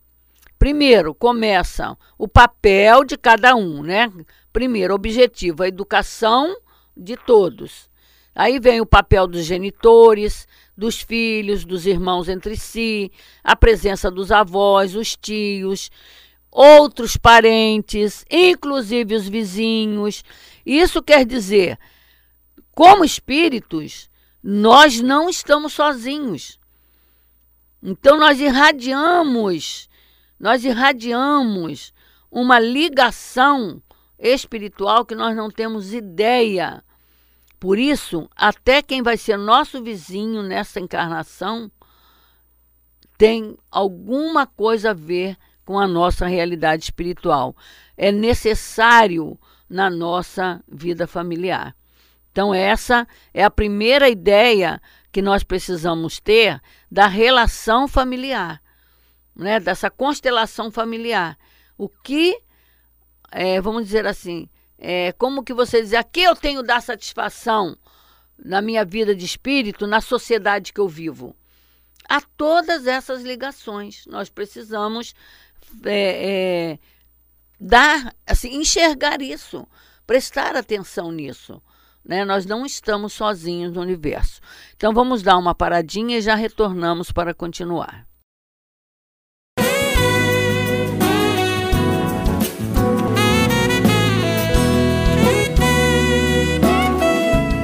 primeiro 0.63 1.13
começa 1.13 1.97
o 2.17 2.25
papel 2.25 3.03
de 3.03 3.17
cada 3.17 3.53
um, 3.53 3.83
né? 3.83 4.09
Primeiro 4.53 4.93
objetivo, 4.93 5.61
a 5.61 5.67
educação 5.67 6.55
de 6.95 7.17
todos. 7.17 7.89
Aí 8.33 8.61
vem 8.61 8.79
o 8.79 8.85
papel 8.85 9.27
dos 9.27 9.43
genitores, 9.43 10.47
dos 10.77 11.01
filhos, 11.01 11.65
dos 11.65 11.85
irmãos 11.85 12.29
entre 12.29 12.55
si, 12.55 13.11
a 13.43 13.57
presença 13.57 14.09
dos 14.09 14.31
avós, 14.31 14.95
os 14.95 15.17
tios, 15.17 15.91
outros 16.49 17.17
parentes, 17.17 18.23
inclusive 18.31 19.15
os 19.15 19.27
vizinhos. 19.27 20.23
Isso 20.65 21.03
quer 21.03 21.25
dizer, 21.25 21.77
como 22.73 23.03
espíritos, 23.03 24.09
nós 24.41 25.01
não 25.01 25.29
estamos 25.29 25.73
sozinhos. 25.73 26.57
Então 27.83 28.17
nós 28.17 28.39
irradiamos, 28.39 29.89
nós 30.39 30.63
irradiamos 30.63 31.93
uma 32.31 32.59
ligação 32.59 33.81
espiritual 34.17 35.05
que 35.05 35.15
nós 35.15 35.35
não 35.35 35.49
temos 35.49 35.93
ideia 35.93 36.83
por 37.63 37.79
isso, 37.79 38.29
até 38.35 38.81
quem 38.81 39.01
vai 39.01 39.15
ser 39.15 39.37
nosso 39.37 39.81
vizinho 39.81 40.43
nessa 40.43 40.81
encarnação 40.81 41.71
tem 43.17 43.57
alguma 43.71 44.45
coisa 44.45 44.89
a 44.89 44.93
ver 44.93 45.37
com 45.63 45.79
a 45.79 45.87
nossa 45.87 46.27
realidade 46.27 46.83
espiritual. 46.83 47.55
É 47.95 48.11
necessário 48.11 49.39
na 49.69 49.89
nossa 49.89 50.61
vida 50.67 51.07
familiar. 51.07 51.73
Então, 52.33 52.53
essa 52.53 53.07
é 53.33 53.45
a 53.45 53.49
primeira 53.49 54.09
ideia 54.09 54.81
que 55.09 55.21
nós 55.21 55.41
precisamos 55.41 56.19
ter 56.19 56.61
da 56.91 57.07
relação 57.07 57.87
familiar, 57.87 58.61
né? 59.35 59.59
dessa 59.59 59.89
constelação 59.89 60.71
familiar. 60.71 61.37
O 61.77 61.89
que, 61.89 62.39
é, 63.31 63.59
vamos 63.59 63.85
dizer 63.85 64.05
assim, 64.05 64.49
é, 64.77 65.11
como 65.13 65.43
que 65.43 65.53
você 65.53 65.81
diz, 65.81 65.93
aqui 65.93 66.21
eu 66.23 66.35
tenho 66.35 66.61
dar 66.61 66.81
satisfação 66.81 67.77
na 68.37 68.61
minha 68.61 68.83
vida 68.83 69.15
de 69.15 69.25
espírito, 69.25 69.87
na 69.87 70.01
sociedade 70.01 70.73
que 70.73 70.79
eu 70.79 70.87
vivo. 70.87 71.35
Há 72.07 72.21
todas 72.35 72.85
essas 72.85 73.23
ligações. 73.23 74.05
Nós 74.07 74.29
precisamos 74.29 75.13
é, 75.85 76.73
é, 76.75 76.79
dar, 77.59 78.13
assim, 78.27 78.55
enxergar 78.55 79.21
isso, 79.21 79.65
prestar 80.05 80.55
atenção 80.55 81.11
nisso. 81.11 81.61
Né? 82.03 82.25
Nós 82.25 82.45
não 82.45 82.65
estamos 82.65 83.13
sozinhos 83.13 83.71
no 83.71 83.81
universo. 83.81 84.41
Então 84.75 84.93
vamos 84.93 85.23
dar 85.23 85.37
uma 85.37 85.55
paradinha 85.55 86.17
e 86.17 86.21
já 86.21 86.35
retornamos 86.35 87.11
para 87.11 87.33
continuar. 87.33 88.05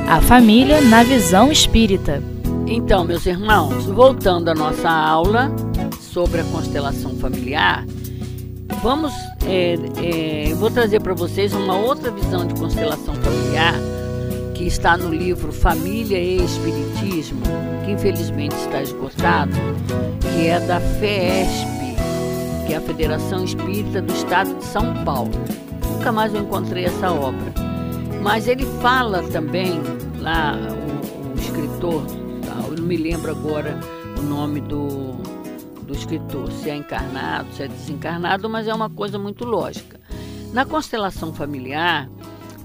A 0.09 0.19
família 0.21 0.81
na 0.81 1.03
visão 1.03 1.51
espírita. 1.51 2.19
Então, 2.65 3.03
meus 3.03 3.27
irmãos, 3.27 3.85
voltando 3.85 4.49
à 4.49 4.55
nossa 4.55 4.89
aula 4.89 5.51
sobre 6.01 6.41
a 6.41 6.43
constelação 6.45 7.15
familiar, 7.17 7.85
vamos, 8.81 9.13
é, 9.45 9.75
é, 10.03 10.55
vou 10.55 10.71
trazer 10.71 10.99
para 10.99 11.13
vocês 11.13 11.53
uma 11.53 11.77
outra 11.77 12.09
visão 12.09 12.47
de 12.47 12.55
constelação 12.55 13.13
familiar 13.13 13.75
que 14.55 14.63
está 14.63 14.97
no 14.97 15.13
livro 15.13 15.53
Família 15.53 16.17
e 16.17 16.43
Espiritismo, 16.43 17.43
que 17.85 17.91
infelizmente 17.91 18.55
está 18.55 18.81
esgotado, 18.81 19.53
que 20.21 20.47
é 20.47 20.59
da 20.59 20.79
FESP, 20.79 22.65
que 22.65 22.73
é 22.73 22.77
a 22.77 22.81
Federação 22.81 23.45
Espírita 23.45 24.01
do 24.01 24.11
Estado 24.11 24.55
de 24.55 24.65
São 24.65 24.91
Paulo. 25.05 25.29
Nunca 25.87 26.11
mais 26.11 26.33
eu 26.33 26.41
encontrei 26.41 26.85
essa 26.85 27.11
obra. 27.11 27.68
Mas 28.21 28.47
ele 28.47 28.65
fala 28.81 29.23
também, 29.29 29.79
lá, 30.19 30.55
o, 30.55 31.31
o 31.31 31.35
escritor, 31.35 32.03
tá, 32.45 32.67
eu 32.67 32.75
não 32.75 32.83
me 32.83 32.97
lembro 32.97 33.31
agora 33.31 33.79
o 34.17 34.21
nome 34.21 34.59
do, 34.59 35.13
do 35.83 35.93
escritor, 35.93 36.51
se 36.51 36.69
é 36.69 36.75
encarnado, 36.75 37.51
se 37.53 37.63
é 37.63 37.67
desencarnado, 37.67 38.49
mas 38.49 38.67
é 38.67 38.73
uma 38.73 38.89
coisa 38.89 39.17
muito 39.17 39.45
lógica. 39.45 39.99
Na 40.53 40.65
constelação 40.65 41.33
familiar, 41.33 42.09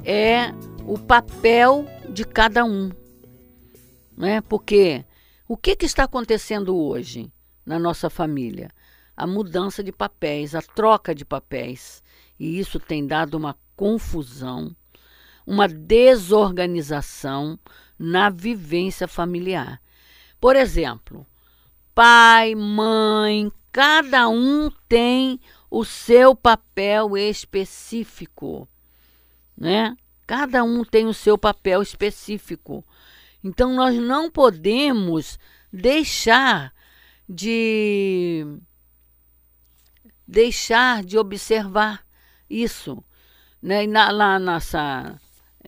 é 0.05 0.53
o 0.87 0.99
papel 0.99 1.87
de 2.11 2.25
cada 2.25 2.65
um. 2.65 2.91
Né? 4.17 4.41
Porque 4.43 5.05
o 5.49 5.57
que, 5.57 5.77
que 5.77 5.87
está 5.87 6.05
acontecendo 6.05 6.77
hoje 6.77 7.33
na 7.65 7.79
nossa 7.79 8.11
família? 8.11 8.71
A 9.17 9.27
mudança 9.27 9.85
de 9.85 9.93
papéis, 9.93 10.55
a 10.55 10.61
troca 10.61 11.15
de 11.15 11.25
papéis. 11.25 12.03
E 12.39 12.59
isso 12.59 12.81
tem 12.81 13.07
dado 13.07 13.35
uma 13.35 13.57
confusão 13.77 14.75
uma 15.47 15.69
desorganização 15.69 17.59
na 17.99 18.31
vivência 18.31 19.07
familiar. 19.07 19.81
Por 20.41 20.57
exemplo, 20.57 21.27
pai, 21.95 22.55
mãe, 22.55 23.51
cada 23.71 24.29
um 24.29 24.71
tem 24.89 25.41
o 25.71 25.85
seu 25.85 26.35
papel 26.35 27.17
específico, 27.17 28.69
né? 29.57 29.97
Cada 30.27 30.65
um 30.65 30.85
tem 30.85 31.07
o 31.07 31.15
seu 31.15 31.37
papel 31.37 31.83
específico. 31.83 32.85
Então 33.43 33.75
nós 33.75 33.95
não 33.97 34.31
podemos 34.31 35.39
deixar 35.73 36.73
de 37.29 38.47
deixar 40.27 41.05
de 41.05 41.19
observar 41.19 42.05
isso, 42.49 43.05
né? 43.61 43.85
E 43.85 43.87
na, 43.87 44.11
lá 44.11 44.39
nessa, 44.39 45.21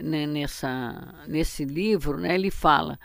né, 0.03 0.27
nessa, 0.27 1.15
nesse 1.27 1.65
livro, 1.65 2.19
né, 2.19 2.35
ele 2.35 2.51
fala 2.51 2.99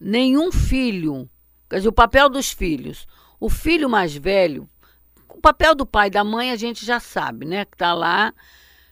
nenhum 0.00 0.50
filho, 0.50 1.28
quer 1.68 1.76
dizer, 1.76 1.88
o 1.88 1.92
papel 1.92 2.28
dos 2.28 2.50
filhos, 2.50 3.06
o 3.38 3.50
filho 3.50 3.88
mais 3.88 4.14
velho, 4.14 4.68
o 5.28 5.40
papel 5.40 5.74
do 5.74 5.86
pai 5.86 6.08
e 6.08 6.10
da 6.10 6.24
mãe 6.24 6.50
a 6.50 6.56
gente 6.56 6.84
já 6.84 6.98
sabe, 6.98 7.46
né? 7.46 7.64
Que 7.64 7.74
está 7.74 7.94
lá, 7.94 8.34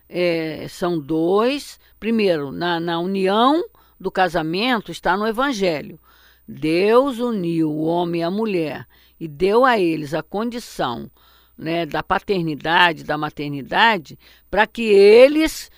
é, 0.08 0.66
são 0.68 0.98
dois. 0.98 1.78
Primeiro, 1.98 2.52
na, 2.52 2.78
na 2.78 2.98
união 3.00 3.64
do 3.98 4.10
casamento 4.10 4.90
está 4.90 5.16
no 5.16 5.26
Evangelho. 5.26 5.98
Deus 6.46 7.18
uniu 7.18 7.70
o 7.70 7.84
homem 7.84 8.20
e 8.20 8.24
a 8.24 8.30
mulher 8.30 8.86
e 9.20 9.28
deu 9.28 9.64
a 9.64 9.78
eles 9.78 10.14
a 10.14 10.22
condição 10.22 11.10
né, 11.56 11.84
da 11.84 12.02
paternidade, 12.02 13.04
da 13.04 13.18
maternidade, 13.18 14.18
para 14.50 14.66
que 14.66 14.82
eles 14.82 15.70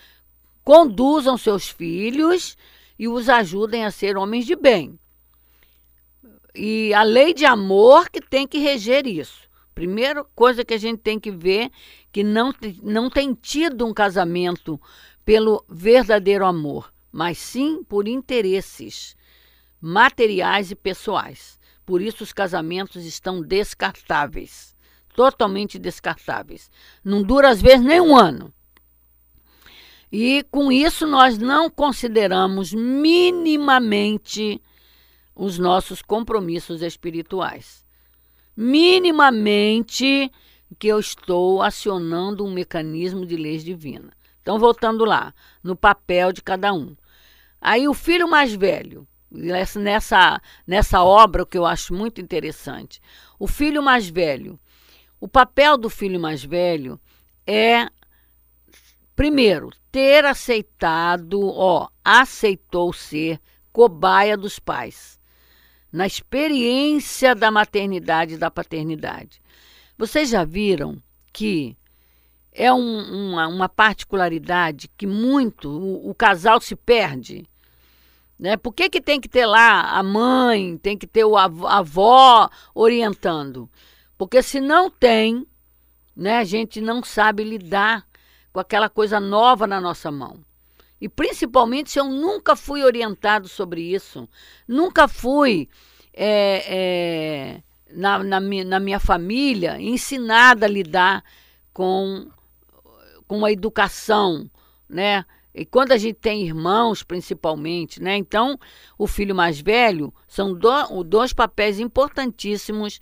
conduzam 0.64 1.36
seus 1.36 1.68
filhos 1.68 2.56
e 2.98 3.08
os 3.08 3.28
ajudem 3.28 3.84
a 3.84 3.90
ser 3.90 4.16
homens 4.16 4.46
de 4.46 4.54
bem. 4.54 4.98
E 6.54 6.92
a 6.94 7.02
lei 7.02 7.32
de 7.32 7.44
amor 7.44 8.10
que 8.10 8.20
tem 8.20 8.46
que 8.46 8.58
reger 8.58 9.06
isso. 9.06 9.48
Primeira 9.74 10.24
coisa 10.34 10.64
que 10.64 10.74
a 10.74 10.78
gente 10.78 10.98
tem 10.98 11.18
que 11.18 11.30
ver 11.30 11.70
que 12.12 12.22
não, 12.22 12.52
não 12.82 13.08
tem 13.08 13.32
tido 13.32 13.86
um 13.86 13.94
casamento 13.94 14.80
pelo 15.24 15.64
verdadeiro 15.68 16.44
amor, 16.44 16.92
mas 17.10 17.38
sim 17.38 17.82
por 17.84 18.08
interesses 18.08 19.16
materiais 19.80 20.70
e 20.70 20.74
pessoais. 20.74 21.58
Por 21.86 22.02
isso 22.02 22.22
os 22.22 22.32
casamentos 22.32 23.04
estão 23.04 23.40
descartáveis, 23.40 24.76
totalmente 25.14 25.78
descartáveis. 25.78 26.70
Não 27.02 27.22
dura 27.22 27.48
às 27.48 27.62
vezes 27.62 27.84
nem 27.84 28.00
um 28.00 28.16
ano. 28.16 28.52
E 30.12 30.44
com 30.50 30.72
isso 30.72 31.06
nós 31.06 31.38
não 31.38 31.70
consideramos 31.70 32.72
minimamente 32.72 34.60
os 35.34 35.58
nossos 35.58 36.02
compromissos 36.02 36.82
espirituais. 36.82 37.84
Minimamente 38.56 40.30
que 40.78 40.88
eu 40.88 40.98
estou 40.98 41.62
acionando 41.62 42.44
um 42.44 42.52
mecanismo 42.52 43.24
de 43.24 43.36
leis 43.36 43.64
divina. 43.64 44.12
Então, 44.42 44.58
voltando 44.58 45.04
lá, 45.04 45.34
no 45.62 45.76
papel 45.76 46.32
de 46.32 46.42
cada 46.42 46.72
um. 46.72 46.96
Aí 47.60 47.86
o 47.86 47.94
filho 47.94 48.28
mais 48.28 48.54
velho, 48.54 49.06
nessa, 49.30 50.40
nessa 50.66 51.02
obra 51.02 51.44
que 51.44 51.58
eu 51.58 51.66
acho 51.66 51.94
muito 51.94 52.20
interessante, 52.20 53.00
o 53.38 53.46
filho 53.46 53.82
mais 53.82 54.08
velho, 54.08 54.58
o 55.20 55.28
papel 55.28 55.76
do 55.76 55.90
filho 55.90 56.18
mais 56.18 56.42
velho 56.42 56.98
é, 57.46 57.86
primeiro, 59.20 59.68
ter 59.92 60.24
aceitado, 60.24 61.46
ó, 61.46 61.88
aceitou 62.02 62.90
ser 62.90 63.38
cobaia 63.70 64.34
dos 64.34 64.58
pais 64.58 65.20
na 65.92 66.06
experiência 66.06 67.34
da 67.34 67.50
maternidade 67.50 68.32
e 68.32 68.38
da 68.38 68.50
paternidade. 68.50 69.42
Vocês 69.98 70.30
já 70.30 70.42
viram 70.42 70.96
que 71.34 71.76
é 72.50 72.72
um, 72.72 73.32
uma, 73.32 73.46
uma, 73.46 73.68
particularidade 73.68 74.90
que 74.96 75.06
muito 75.06 75.68
o, 75.68 76.08
o, 76.08 76.14
casal 76.14 76.58
se 76.58 76.74
perde? 76.74 77.46
Né? 78.38 78.56
Por 78.56 78.72
que, 78.72 78.88
que 78.88 79.02
tem 79.02 79.20
que 79.20 79.28
ter 79.28 79.44
lá 79.44 79.98
a 79.98 80.02
mãe, 80.02 80.78
tem 80.78 80.96
que 80.96 81.06
ter 81.06 81.26
o 81.26 81.36
avó, 81.36 81.66
a 81.66 81.76
avó 81.80 82.48
orientando? 82.74 83.68
Porque 84.16 84.42
se 84.42 84.62
não 84.62 84.90
tem, 84.90 85.46
né, 86.16 86.38
a 86.38 86.44
gente 86.44 86.80
não 86.80 87.04
sabe 87.04 87.44
lidar 87.44 88.08
com 88.52 88.60
aquela 88.60 88.88
coisa 88.88 89.20
nova 89.20 89.66
na 89.66 89.80
nossa 89.80 90.10
mão. 90.10 90.40
E 91.00 91.08
principalmente 91.08 91.90
se 91.90 91.98
eu 91.98 92.04
nunca 92.04 92.54
fui 92.54 92.82
orientado 92.82 93.48
sobre 93.48 93.80
isso, 93.80 94.28
nunca 94.68 95.08
fui 95.08 95.68
é, 96.12 96.64
é, 96.66 97.62
na, 97.90 98.22
na, 98.22 98.40
minha, 98.40 98.64
na 98.64 98.78
minha 98.78 99.00
família 99.00 99.80
ensinada 99.80 100.66
a 100.66 100.68
lidar 100.68 101.24
com, 101.72 102.28
com 103.26 103.44
a 103.44 103.50
educação, 103.52 104.50
né? 104.88 105.24
E 105.52 105.64
quando 105.64 105.92
a 105.92 105.96
gente 105.96 106.14
tem 106.14 106.46
irmãos, 106.46 107.02
principalmente, 107.02 108.00
né? 108.00 108.16
Então, 108.16 108.58
o 108.96 109.06
filho 109.06 109.34
mais 109.34 109.60
velho 109.60 110.12
são 110.28 110.54
do, 110.54 111.02
dois 111.02 111.32
papéis 111.32 111.80
importantíssimos 111.80 113.00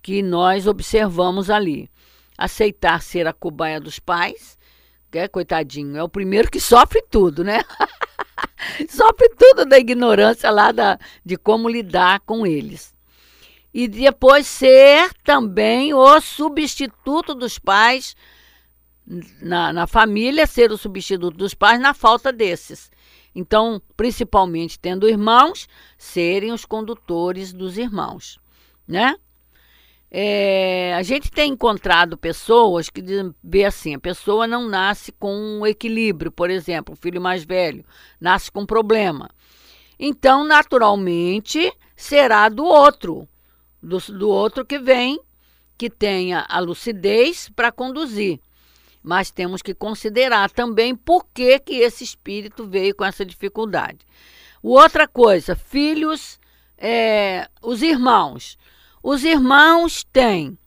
que 0.00 0.22
nós 0.22 0.66
observamos 0.66 1.50
ali. 1.50 1.90
Aceitar 2.38 3.02
ser 3.02 3.26
a 3.26 3.34
cobaia 3.34 3.78
dos 3.78 3.98
pais 3.98 4.58
é, 5.12 5.28
coitadinho, 5.28 5.96
é 5.96 6.02
o 6.02 6.08
primeiro 6.08 6.50
que 6.50 6.60
sofre 6.60 7.02
tudo, 7.10 7.44
né? 7.44 7.62
sofre 8.88 9.28
tudo 9.30 9.64
da 9.64 9.78
ignorância 9.78 10.50
lá 10.50 10.72
da, 10.72 10.98
de 11.24 11.36
como 11.36 11.68
lidar 11.68 12.20
com 12.20 12.46
eles. 12.46 12.94
E 13.72 13.86
depois 13.86 14.46
ser 14.46 15.12
também 15.22 15.94
o 15.94 16.20
substituto 16.20 17.34
dos 17.34 17.58
pais 17.58 18.16
na, 19.40 19.72
na 19.72 19.86
família, 19.86 20.46
ser 20.46 20.70
o 20.72 20.78
substituto 20.78 21.36
dos 21.36 21.54
pais 21.54 21.80
na 21.80 21.94
falta 21.94 22.32
desses. 22.32 22.90
Então, 23.34 23.80
principalmente 23.96 24.78
tendo 24.78 25.08
irmãos, 25.08 25.68
serem 25.96 26.52
os 26.52 26.64
condutores 26.64 27.52
dos 27.52 27.78
irmãos, 27.78 28.40
né? 28.86 29.16
É, 30.10 30.92
a 30.96 31.02
gente 31.02 31.30
tem 31.30 31.52
encontrado 31.52 32.18
pessoas 32.18 32.90
que 32.90 33.00
vê 33.44 33.64
assim, 33.64 33.94
a 33.94 34.00
pessoa 34.00 34.46
não 34.46 34.68
nasce 34.68 35.12
com 35.12 35.32
um 35.32 35.64
equilíbrio, 35.64 36.32
por 36.32 36.50
exemplo, 36.50 36.94
o 36.94 36.96
filho 36.96 37.20
mais 37.20 37.44
velho 37.44 37.84
nasce 38.20 38.50
com 38.50 38.66
problema. 38.66 39.30
Então, 39.98 40.42
naturalmente, 40.42 41.72
será 41.94 42.48
do 42.48 42.64
outro, 42.64 43.28
do, 43.80 43.98
do 43.98 44.28
outro 44.28 44.64
que 44.64 44.78
vem, 44.78 45.20
que 45.78 45.88
tenha 45.88 46.44
a 46.48 46.58
lucidez 46.58 47.48
para 47.48 47.70
conduzir. 47.70 48.40
Mas 49.02 49.30
temos 49.30 49.62
que 49.62 49.72
considerar 49.72 50.50
também 50.50 50.94
por 50.94 51.24
que, 51.32 51.58
que 51.58 51.76
esse 51.76 52.02
espírito 52.02 52.66
veio 52.66 52.94
com 52.94 53.04
essa 53.04 53.24
dificuldade. 53.24 53.98
Outra 54.62 55.06
coisa, 55.06 55.54
filhos, 55.54 56.38
é, 56.76 57.48
os 57.62 57.80
irmãos. 57.80 58.58
Os 59.02 59.24
irmãos 59.24 60.04
têm 60.04 60.58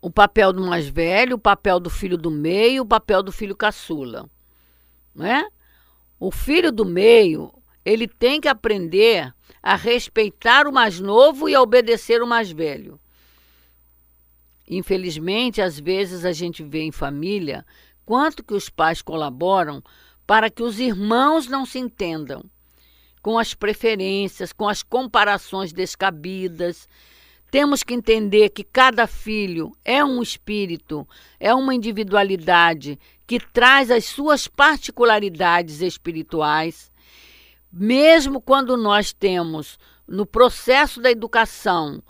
o 0.00 0.10
papel 0.10 0.52
do 0.52 0.66
mais 0.66 0.88
velho, 0.88 1.36
o 1.36 1.38
papel 1.38 1.78
do 1.78 1.90
filho 1.90 2.16
do 2.16 2.30
meio, 2.30 2.82
o 2.82 2.86
papel 2.86 3.22
do 3.22 3.30
filho 3.30 3.54
caçula, 3.54 4.28
né? 5.14 5.46
O 6.18 6.30
filho 6.30 6.72
do 6.72 6.84
meio, 6.84 7.52
ele 7.84 8.08
tem 8.08 8.40
que 8.40 8.48
aprender 8.48 9.34
a 9.62 9.76
respeitar 9.76 10.66
o 10.66 10.72
mais 10.72 10.98
novo 10.98 11.48
e 11.48 11.54
a 11.54 11.60
obedecer 11.60 12.22
o 12.22 12.26
mais 12.26 12.50
velho. 12.50 12.98
Infelizmente, 14.66 15.60
às 15.60 15.78
vezes 15.78 16.24
a 16.24 16.32
gente 16.32 16.62
vê 16.62 16.82
em 16.82 16.92
família 16.92 17.66
quanto 18.04 18.42
que 18.42 18.54
os 18.54 18.70
pais 18.70 19.02
colaboram 19.02 19.82
para 20.26 20.50
que 20.50 20.62
os 20.62 20.78
irmãos 20.80 21.46
não 21.48 21.66
se 21.66 21.78
entendam 21.78 22.44
com 23.22 23.38
as 23.38 23.54
preferências, 23.54 24.52
com 24.52 24.68
as 24.68 24.82
comparações 24.82 25.72
descabidas. 25.72 26.88
Temos 27.50 27.82
que 27.82 27.94
entender 27.94 28.50
que 28.50 28.62
cada 28.62 29.06
filho 29.06 29.72
é 29.84 30.04
um 30.04 30.22
espírito, 30.22 31.06
é 31.40 31.54
uma 31.54 31.74
individualidade 31.74 32.98
que 33.26 33.40
traz 33.40 33.90
as 33.90 34.04
suas 34.04 34.46
particularidades 34.46 35.80
espirituais. 35.80 36.90
Mesmo 37.72 38.40
quando 38.40 38.76
nós 38.76 39.12
temos 39.12 39.78
no 40.06 40.24
processo 40.24 41.00
da 41.00 41.10
educação 41.10 42.02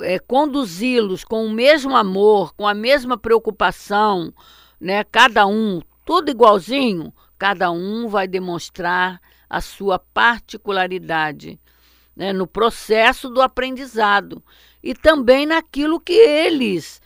é, 0.00 0.18
conduzi-los 0.18 1.24
com 1.24 1.46
o 1.46 1.50
mesmo 1.50 1.96
amor, 1.96 2.54
com 2.54 2.66
a 2.66 2.74
mesma 2.74 3.16
preocupação, 3.16 4.32
né? 4.80 5.04
Cada 5.04 5.46
um, 5.46 5.80
tudo 6.04 6.30
igualzinho, 6.30 7.12
cada 7.38 7.70
um 7.70 8.08
vai 8.08 8.26
demonstrar 8.26 9.20
a 9.48 9.60
sua 9.60 9.98
particularidade 9.98 11.58
né, 12.14 12.32
no 12.32 12.46
processo 12.46 13.28
do 13.28 13.42
aprendizado 13.42 14.42
e 14.82 14.94
também 14.94 15.46
naquilo 15.46 16.00
que 16.00 16.14
eles 16.14 17.00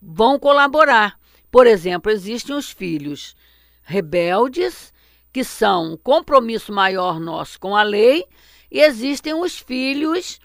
vão 0.00 0.38
colaborar. 0.38 1.18
Por 1.50 1.66
exemplo, 1.66 2.10
existem 2.10 2.54
os 2.54 2.70
filhos 2.70 3.36
rebeldes, 3.82 4.92
que 5.32 5.44
são 5.44 5.92
um 5.92 5.96
compromisso 5.96 6.72
maior 6.72 7.20
nosso 7.20 7.58
com 7.60 7.76
a 7.76 7.82
lei, 7.82 8.24
e 8.70 8.80
existem 8.80 9.34
os 9.34 9.58
filhos 9.58 10.38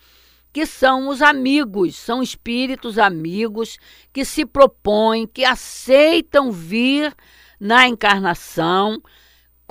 que 0.51 0.65
são 0.67 1.09
os 1.09 1.21
amigos, 1.21 1.95
são 1.95 2.21
espíritos 2.21 2.99
amigos 2.99 3.77
que 4.13 4.23
se 4.23 4.45
propõem, 4.45 5.25
que 5.25 5.43
aceitam 5.43 6.51
vir 6.51 7.13
na 7.59 7.87
encarnação 7.87 9.01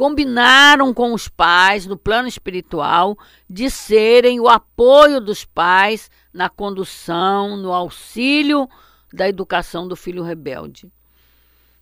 combinaram 0.03 0.93
com 0.93 1.15
os 1.15 1.29
pais 1.29 1.87
no 1.87 1.97
plano 1.97 2.27
espiritual 2.27 3.17
de 3.49 3.71
serem 3.71 4.41
o 4.41 4.49
apoio 4.49 5.21
dos 5.21 5.45
pais 5.45 6.11
na 6.35 6.49
condução, 6.49 7.57
no 7.57 7.73
auxílio 7.73 8.69
da 9.13 9.29
educação 9.29 9.87
do 9.87 9.95
filho 9.95 10.25
rebelde. 10.25 10.91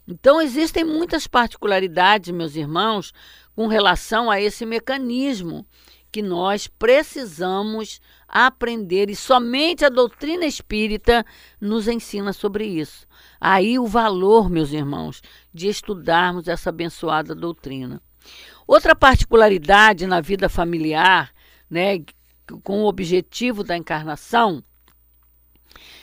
Então, 0.06 0.38
existem 0.38 0.84
muitas 0.84 1.26
particularidades, 1.26 2.30
meus 2.30 2.56
irmãos, 2.56 3.14
com 3.56 3.66
relação 3.68 4.30
a 4.30 4.38
esse 4.38 4.66
mecanismo 4.66 5.64
que 6.12 6.20
nós 6.20 6.66
precisamos 6.66 8.02
aprender 8.28 9.08
e 9.08 9.16
somente 9.16 9.82
a 9.82 9.88
doutrina 9.88 10.44
espírita 10.44 11.24
nos 11.58 11.88
ensina 11.88 12.34
sobre 12.34 12.66
isso. 12.66 13.06
Aí 13.40 13.78
o 13.78 13.86
valor, 13.86 14.50
meus 14.50 14.72
irmãos, 14.72 15.22
de 15.54 15.68
estudarmos 15.68 16.48
essa 16.48 16.68
abençoada 16.68 17.34
doutrina. 17.34 18.02
Outra 18.66 18.94
particularidade 18.94 20.06
na 20.06 20.20
vida 20.20 20.48
familiar, 20.48 21.32
né, 21.68 22.02
com 22.62 22.82
o 22.82 22.86
objetivo 22.86 23.62
da 23.62 23.76
encarnação, 23.76 24.62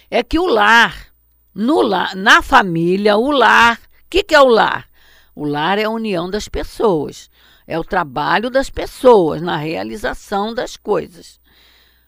é 0.10 0.24
que 0.24 0.40
o 0.40 0.46
lar, 0.46 1.08
no 1.54 1.82
lar, 1.82 2.16
na 2.16 2.42
família, 2.42 3.18
o 3.18 3.32
lar, 3.32 3.78
o 3.78 4.10
que, 4.10 4.24
que 4.24 4.36
é 4.36 4.42
o 4.42 4.48
lar? 4.48 4.88
O 5.36 5.46
lar 5.46 5.78
é 5.78 5.84
a 5.84 5.90
união 5.90 6.30
das 6.30 6.48
pessoas, 6.48 7.30
é 7.68 7.78
o 7.78 7.84
trabalho 7.84 8.50
das 8.50 8.70
pessoas 8.70 9.42
na 9.42 9.58
realização 9.58 10.54
das 10.54 10.78
coisas. 10.78 11.40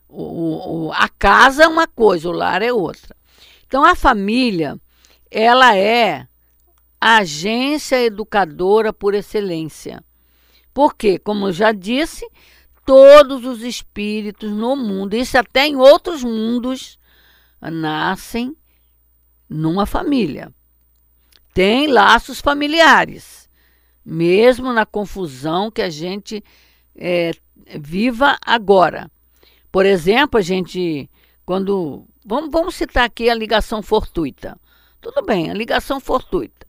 O, 0.07 0.87
o, 0.87 0.93
a 0.93 1.07
casa 1.09 1.63
é 1.63 1.67
uma 1.67 1.87
coisa, 1.87 2.29
o 2.29 2.31
lar 2.31 2.61
é 2.61 2.73
outra. 2.73 3.15
Então 3.67 3.85
a 3.85 3.93
família, 3.93 4.79
ela 5.29 5.75
é 5.77 6.27
a 6.99 7.17
agência 7.17 8.01
educadora 8.03 8.91
por 8.91 9.13
excelência. 9.13 10.03
Porque, 10.73 11.17
como 11.19 11.47
eu 11.47 11.53
já 11.53 11.71
disse, 11.71 12.27
todos 12.85 13.45
os 13.45 13.63
espíritos 13.63 14.51
no 14.51 14.75
mundo, 14.75 15.15
isso 15.15 15.37
até 15.37 15.67
em 15.67 15.75
outros 15.75 16.23
mundos, 16.23 16.97
nascem 17.61 18.55
numa 19.49 19.85
família. 19.85 20.53
Tem 21.53 21.87
laços 21.87 22.39
familiares, 22.39 23.49
mesmo 24.05 24.71
na 24.71 24.85
confusão 24.85 25.71
que 25.71 25.81
a 25.81 25.89
gente 25.89 26.43
é, 26.95 27.31
viva 27.79 28.37
agora. 28.41 29.11
Por 29.71 29.85
exemplo, 29.85 30.39
a 30.39 30.41
gente, 30.41 31.09
quando. 31.45 32.05
Vamos, 32.25 32.51
vamos 32.51 32.75
citar 32.75 33.05
aqui 33.05 33.29
a 33.29 33.35
ligação 33.35 33.81
fortuita. 33.81 34.59
Tudo 35.01 35.23
bem, 35.23 35.49
a 35.49 35.53
ligação 35.53 35.99
fortuita. 35.99 36.67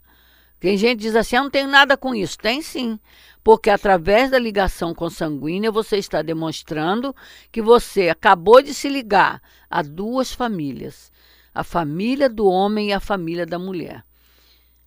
Tem 0.61 0.77
gente 0.77 0.99
que 0.99 1.05
diz 1.05 1.17
assim: 1.17 1.37
eu 1.37 1.43
não 1.45 1.51
tenho 1.51 1.69
nada 1.69 1.97
com 1.97 2.15
isso. 2.15 2.39
Tem 2.39 2.63
sim 2.63 3.01
porque 3.43 3.71
através 3.71 4.31
da 4.31 4.39
ligação 4.39 4.95
consanguínea 4.95 5.71
você 5.71 5.97
está 5.97 6.23
demonstrando 6.23 7.15
que 7.51 7.63
você 7.63 8.09
acabou 8.09 8.63
de 8.63 8.75
se 8.75 8.89
ligar 8.89 9.41
a 9.69 9.83
duas 9.83 10.33
famílias, 10.33 11.11
a 11.55 11.65
família 11.65 12.29
do 12.29 12.47
homem 12.47 12.89
e 12.89 12.93
a 12.93 13.01
família 13.01 13.47
da 13.47 13.59
mulher. 13.59 14.05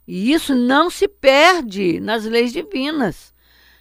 E 0.07 0.31
isso 0.31 0.53
não 0.53 0.89
se 0.89 1.07
perde 1.07 1.99
nas 1.99 2.25
leis 2.25 2.51
divinas. 2.51 3.33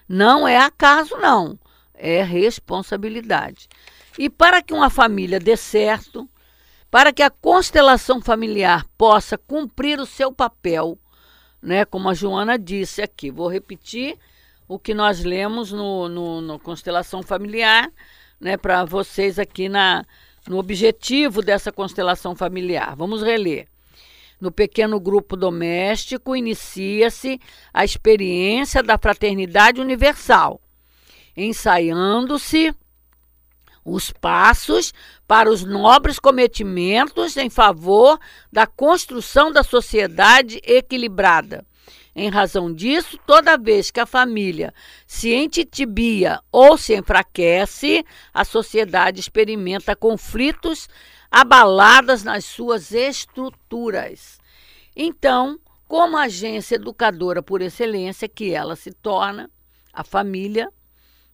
Não 0.08 0.46
é 0.46 0.56
acaso, 0.56 1.16
não. 1.16 1.58
É 1.94 2.22
responsabilidade. 2.22 3.68
E 4.18 4.30
para 4.30 4.62
que 4.62 4.72
uma 4.72 4.90
família 4.90 5.40
dê 5.40 5.56
certo, 5.56 6.28
para 6.90 7.12
que 7.12 7.22
a 7.22 7.30
constelação 7.30 8.20
familiar 8.20 8.86
possa 8.96 9.36
cumprir 9.36 9.98
o 9.98 10.06
seu 10.06 10.32
papel, 10.32 10.98
né, 11.62 11.84
como 11.84 12.08
a 12.08 12.14
Joana 12.14 12.58
disse 12.58 13.00
aqui, 13.00 13.30
vou 13.30 13.48
repetir 13.48 14.18
o 14.66 14.78
que 14.78 14.92
nós 14.92 15.22
lemos 15.22 15.70
no, 15.70 16.08
no, 16.08 16.40
no 16.40 16.58
Constelação 16.58 17.22
Familiar, 17.22 17.90
né, 18.40 18.56
para 18.56 18.84
vocês 18.84 19.38
aqui 19.38 19.68
na, 19.68 20.04
no 20.48 20.58
objetivo 20.58 21.40
dessa 21.40 21.70
constelação 21.70 22.34
familiar. 22.34 22.96
Vamos 22.96 23.22
reler. 23.22 23.68
No 24.40 24.50
pequeno 24.50 24.98
grupo 24.98 25.36
doméstico, 25.36 26.34
inicia-se 26.34 27.40
a 27.72 27.84
experiência 27.84 28.82
da 28.82 28.98
fraternidade 28.98 29.80
universal, 29.80 30.60
ensaiando-se 31.36 32.74
os 33.84 34.10
passos 34.10 34.92
para 35.26 35.50
os 35.50 35.64
nobres 35.64 36.18
cometimentos 36.18 37.36
em 37.36 37.50
favor 37.50 38.18
da 38.50 38.66
construção 38.66 39.50
da 39.50 39.62
sociedade 39.62 40.60
equilibrada 40.64 41.64
em 42.14 42.28
razão 42.28 42.72
disso, 42.72 43.18
toda 43.26 43.56
vez 43.56 43.90
que 43.90 43.98
a 43.98 44.06
família 44.06 44.74
se 45.06 45.32
entitibia 45.32 46.40
ou 46.50 46.76
se 46.76 46.94
enfraquece, 46.94 48.04
a 48.34 48.44
sociedade 48.44 49.20
experimenta 49.20 49.96
conflitos 49.96 50.88
abaladas 51.30 52.22
nas 52.22 52.44
suas 52.44 52.92
estruturas. 52.92 54.38
Então, 54.94 55.58
como 55.88 56.18
agência 56.18 56.74
educadora 56.74 57.42
por 57.42 57.62
excelência 57.62 58.28
que 58.28 58.52
ela 58.52 58.76
se 58.76 58.92
torna, 58.92 59.50
a 59.90 60.04
família, 60.04 60.70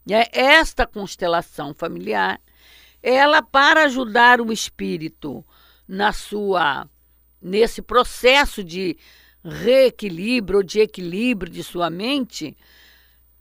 né, 0.09 0.25
esta 0.33 0.87
constelação 0.87 1.75
familiar, 1.75 2.41
ela 3.03 3.43
para 3.43 3.85
ajudar 3.85 4.41
o 4.41 4.53
espírito 4.53 5.45
na 5.87 6.13
sua 6.13 6.89
nesse 7.41 7.81
processo 7.81 8.65
de 8.65 8.97
reequilíbrio 9.45 10.59
ou 10.59 10.63
de 10.65 10.81
equilíbrio 10.81 11.53
de 11.53 11.63
sua 11.63 11.89
mente, 11.89 12.57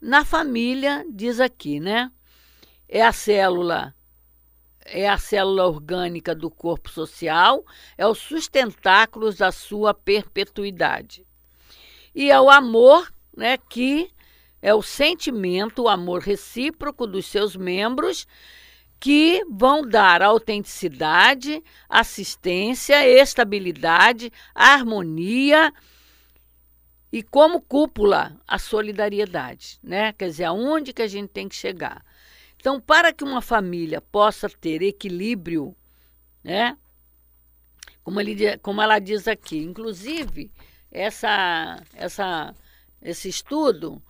na 0.00 0.24
família, 0.24 1.04
diz 1.10 1.40
aqui, 1.40 1.80
né? 1.80 2.12
É 2.88 3.02
a 3.02 3.12
célula 3.12 3.94
é 4.90 5.06
a 5.06 5.18
célula 5.18 5.66
orgânica 5.66 6.34
do 6.34 6.50
corpo 6.50 6.88
social, 6.88 7.62
é 7.96 8.06
o 8.06 8.14
sustentáculo 8.14 9.34
da 9.34 9.52
sua 9.52 9.92
perpetuidade. 9.92 11.26
E 12.14 12.30
é 12.30 12.40
o 12.40 12.48
amor, 12.48 13.12
né, 13.36 13.58
que 13.58 14.10
é 14.60 14.74
o 14.74 14.82
sentimento, 14.82 15.82
o 15.82 15.88
amor 15.88 16.22
recíproco 16.22 17.06
dos 17.06 17.26
seus 17.26 17.56
membros 17.56 18.26
que 19.00 19.44
vão 19.48 19.86
dar 19.86 20.22
autenticidade, 20.22 21.62
assistência, 21.88 23.06
estabilidade, 23.06 24.32
harmonia 24.54 25.72
e 27.12 27.22
como 27.22 27.60
cúpula 27.60 28.36
a 28.46 28.58
solidariedade, 28.58 29.78
né? 29.82 30.12
Quer 30.12 30.26
dizer, 30.26 30.44
aonde 30.44 30.92
que 30.92 31.02
a 31.02 31.06
gente 31.06 31.28
tem 31.28 31.48
que 31.48 31.54
chegar. 31.54 32.04
Então, 32.56 32.80
para 32.80 33.12
que 33.12 33.22
uma 33.22 33.40
família 33.40 34.00
possa 34.00 34.48
ter 34.48 34.82
equilíbrio, 34.82 35.76
né? 36.42 36.76
Como, 38.02 38.20
ele, 38.20 38.58
como 38.58 38.82
ela 38.82 38.98
diz 38.98 39.28
aqui, 39.28 39.58
inclusive 39.58 40.50
essa, 40.90 41.82
essa, 41.94 42.54
esse 43.00 43.28
estudo 43.28 44.02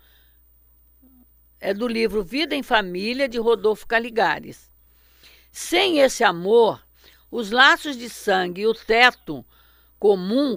é 1.60 1.74
do 1.74 1.88
livro 1.88 2.22
Vida 2.22 2.54
em 2.54 2.62
Família 2.62 3.28
de 3.28 3.38
Rodolfo 3.38 3.86
Caligares. 3.86 4.70
Sem 5.50 5.98
esse 5.98 6.22
amor, 6.22 6.82
os 7.30 7.50
laços 7.50 7.96
de 7.96 8.08
sangue 8.08 8.62
e 8.62 8.66
o 8.66 8.74
teto 8.74 9.44
comum, 9.98 10.56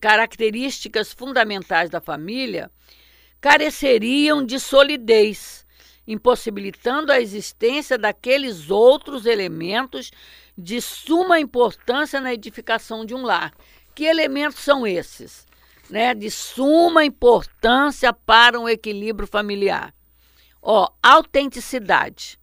características 0.00 1.12
fundamentais 1.12 1.90
da 1.90 2.00
família, 2.00 2.70
careceriam 3.40 4.44
de 4.44 4.58
solidez, 4.58 5.66
impossibilitando 6.06 7.12
a 7.12 7.20
existência 7.20 7.98
daqueles 7.98 8.70
outros 8.70 9.26
elementos 9.26 10.10
de 10.56 10.80
suma 10.80 11.38
importância 11.38 12.20
na 12.20 12.32
edificação 12.32 13.04
de 13.04 13.14
um 13.14 13.22
lar. 13.22 13.52
Que 13.94 14.04
elementos 14.04 14.60
são 14.60 14.86
esses? 14.86 15.46
Né, 15.88 16.14
de 16.14 16.30
suma 16.30 17.04
importância 17.04 18.12
para 18.12 18.58
um 18.58 18.68
equilíbrio 18.68 19.28
familiar. 19.28 19.94
Ó, 20.60 20.88
autenticidade 21.00 22.38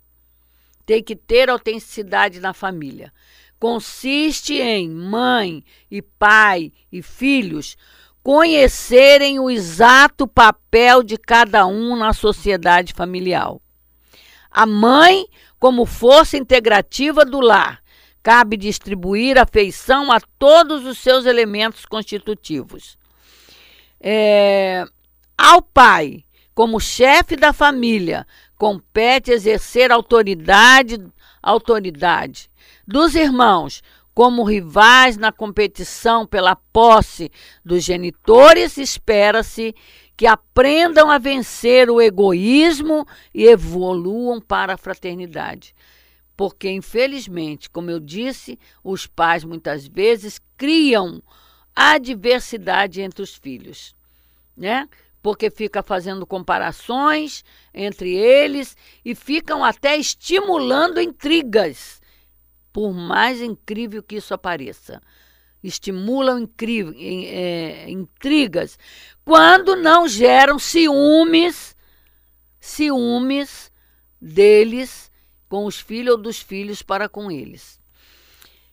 tem 0.85 1.03
que 1.03 1.15
ter 1.15 1.49
autenticidade 1.49 2.39
na 2.39 2.53
família. 2.53 3.11
Consiste 3.59 4.55
em 4.55 4.89
mãe 4.89 5.63
e 5.89 6.01
pai 6.01 6.71
e 6.91 7.01
filhos 7.01 7.77
conhecerem 8.21 9.39
o 9.39 9.49
exato 9.49 10.27
papel 10.27 11.03
de 11.03 11.17
cada 11.17 11.65
um 11.65 11.95
na 11.95 12.13
sociedade 12.13 12.93
familiar. 12.93 13.55
A 14.49 14.65
mãe, 14.65 15.25
como 15.59 15.85
força 15.85 16.37
integrativa 16.37 17.25
do 17.25 17.39
lar, 17.39 17.81
cabe 18.21 18.55
distribuir 18.55 19.37
afeição 19.37 20.11
a 20.11 20.19
todos 20.37 20.85
os 20.85 20.97
seus 20.97 21.25
elementos 21.25 21.85
constitutivos. 21.85 22.97
É, 24.05 24.83
ao 25.37 25.61
pai, 25.61 26.25
como 26.53 26.77
chefe 26.77 27.37
da 27.37 27.53
família, 27.53 28.27
compete 28.57 29.31
exercer 29.31 29.93
autoridade, 29.93 31.01
autoridade 31.41 32.51
dos 32.85 33.15
irmãos 33.15 33.81
como 34.13 34.43
rivais 34.43 35.15
na 35.15 35.31
competição 35.31 36.27
pela 36.27 36.55
posse 36.55 37.31
dos 37.63 37.83
genitores, 37.83 38.77
espera-se 38.77 39.73
que 40.17 40.27
aprendam 40.27 41.09
a 41.09 41.17
vencer 41.17 41.89
o 41.89 42.01
egoísmo 42.01 43.07
e 43.33 43.45
evoluam 43.45 44.39
para 44.39 44.73
a 44.73 44.77
fraternidade. 44.77 45.73
Porque, 46.35 46.69
infelizmente, 46.69 47.69
como 47.69 47.89
eu 47.89 47.99
disse, 47.99 48.59
os 48.83 49.07
pais 49.07 49.43
muitas 49.43 49.87
vezes 49.87 50.41
criam 50.57 51.23
adversidade 51.75 53.01
entre 53.01 53.21
os 53.21 53.35
filhos, 53.35 53.95
né? 54.55 54.87
Porque 55.21 55.49
fica 55.49 55.81
fazendo 55.81 56.25
comparações 56.25 57.43
entre 57.73 58.13
eles 58.13 58.75
e 59.05 59.15
ficam 59.15 59.63
até 59.63 59.97
estimulando 59.97 60.99
intrigas, 60.99 62.01
por 62.71 62.93
mais 62.93 63.41
incrível 63.41 64.03
que 64.03 64.17
isso 64.17 64.33
apareça. 64.33 65.01
Estimulam 65.63 66.39
incrível, 66.39 66.93
é, 66.97 67.89
intrigas 67.89 68.77
quando 69.23 69.77
não 69.77 70.07
geram 70.07 70.59
ciúmes, 70.59 71.73
ciúmes 72.59 73.71
deles 74.19 75.09
com 75.47 75.65
os 75.65 75.79
filhos 75.79 76.15
ou 76.15 76.21
dos 76.21 76.41
filhos 76.41 76.81
para 76.81 77.07
com 77.07 77.31
eles. 77.31 77.79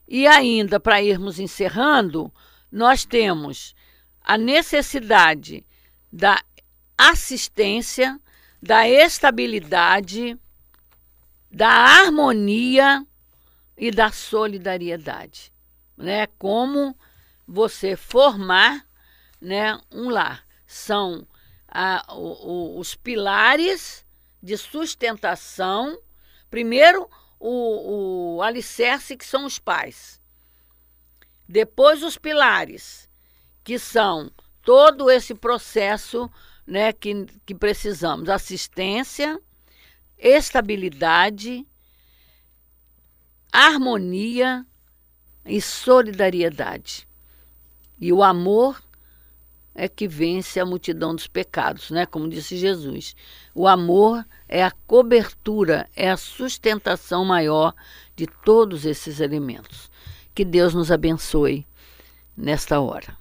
E 0.09 0.27
ainda, 0.27 0.81
para 0.81 1.01
irmos 1.01 1.39
encerrando, 1.39 2.33
nós 2.71 3.05
temos 3.05 3.75
a 4.23 4.39
necessidade 4.39 5.65
da 6.13 6.43
assistência, 6.97 8.21
da 8.63 8.89
estabilidade, 8.89 10.39
da 11.51 11.69
harmonia 11.69 13.05
e 13.77 13.91
da 13.91 14.13
solidariedade, 14.13 15.53
né? 15.97 16.27
Como 16.39 16.97
você 17.47 17.97
formar, 17.97 18.87
né, 19.41 19.81
um 19.91 20.11
lar 20.11 20.47
são 20.67 21.27
a, 21.67 22.15
o, 22.15 22.77
o, 22.77 22.79
os 22.79 22.95
pilares 22.95 24.05
de 24.43 24.57
sustentação 24.57 25.99
Primeiro, 26.51 27.09
o, 27.39 28.37
o 28.37 28.43
alicerce, 28.43 29.17
que 29.17 29.25
são 29.25 29.47
os 29.47 29.59
pais. 29.59 30.20
Depois, 31.51 32.05
os 32.05 32.17
pilares, 32.17 33.09
que 33.65 33.77
são 33.77 34.31
todo 34.63 35.11
esse 35.11 35.35
processo 35.35 36.31
né, 36.65 36.93
que, 36.93 37.27
que 37.45 37.57
precisamos: 37.57 38.29
assistência, 38.29 39.37
estabilidade, 40.17 41.67
harmonia 43.53 44.65
e 45.45 45.61
solidariedade. 45.61 47.09
E 48.01 48.13
o 48.13 48.23
amor 48.23 48.81
é 49.75 49.89
que 49.89 50.07
vence 50.07 50.61
a 50.61 50.65
multidão 50.65 51.17
dos 51.17 51.27
pecados, 51.27 51.91
né? 51.91 52.07
Como 52.07 52.29
disse 52.29 52.57
Jesus. 52.57 53.17
O 53.53 53.67
amor 53.67 54.25
é 54.47 54.63
a 54.63 54.71
cobertura, 54.71 55.91
é 55.97 56.13
a 56.13 56.17
sustentação 56.17 57.25
maior 57.25 57.75
de 58.15 58.29
todos 58.45 58.85
esses 58.85 59.19
elementos. 59.19 59.90
Que 60.41 60.45
Deus 60.47 60.73
nos 60.73 60.91
abençoe 60.91 61.67
nesta 62.35 62.81
hora. 62.81 63.20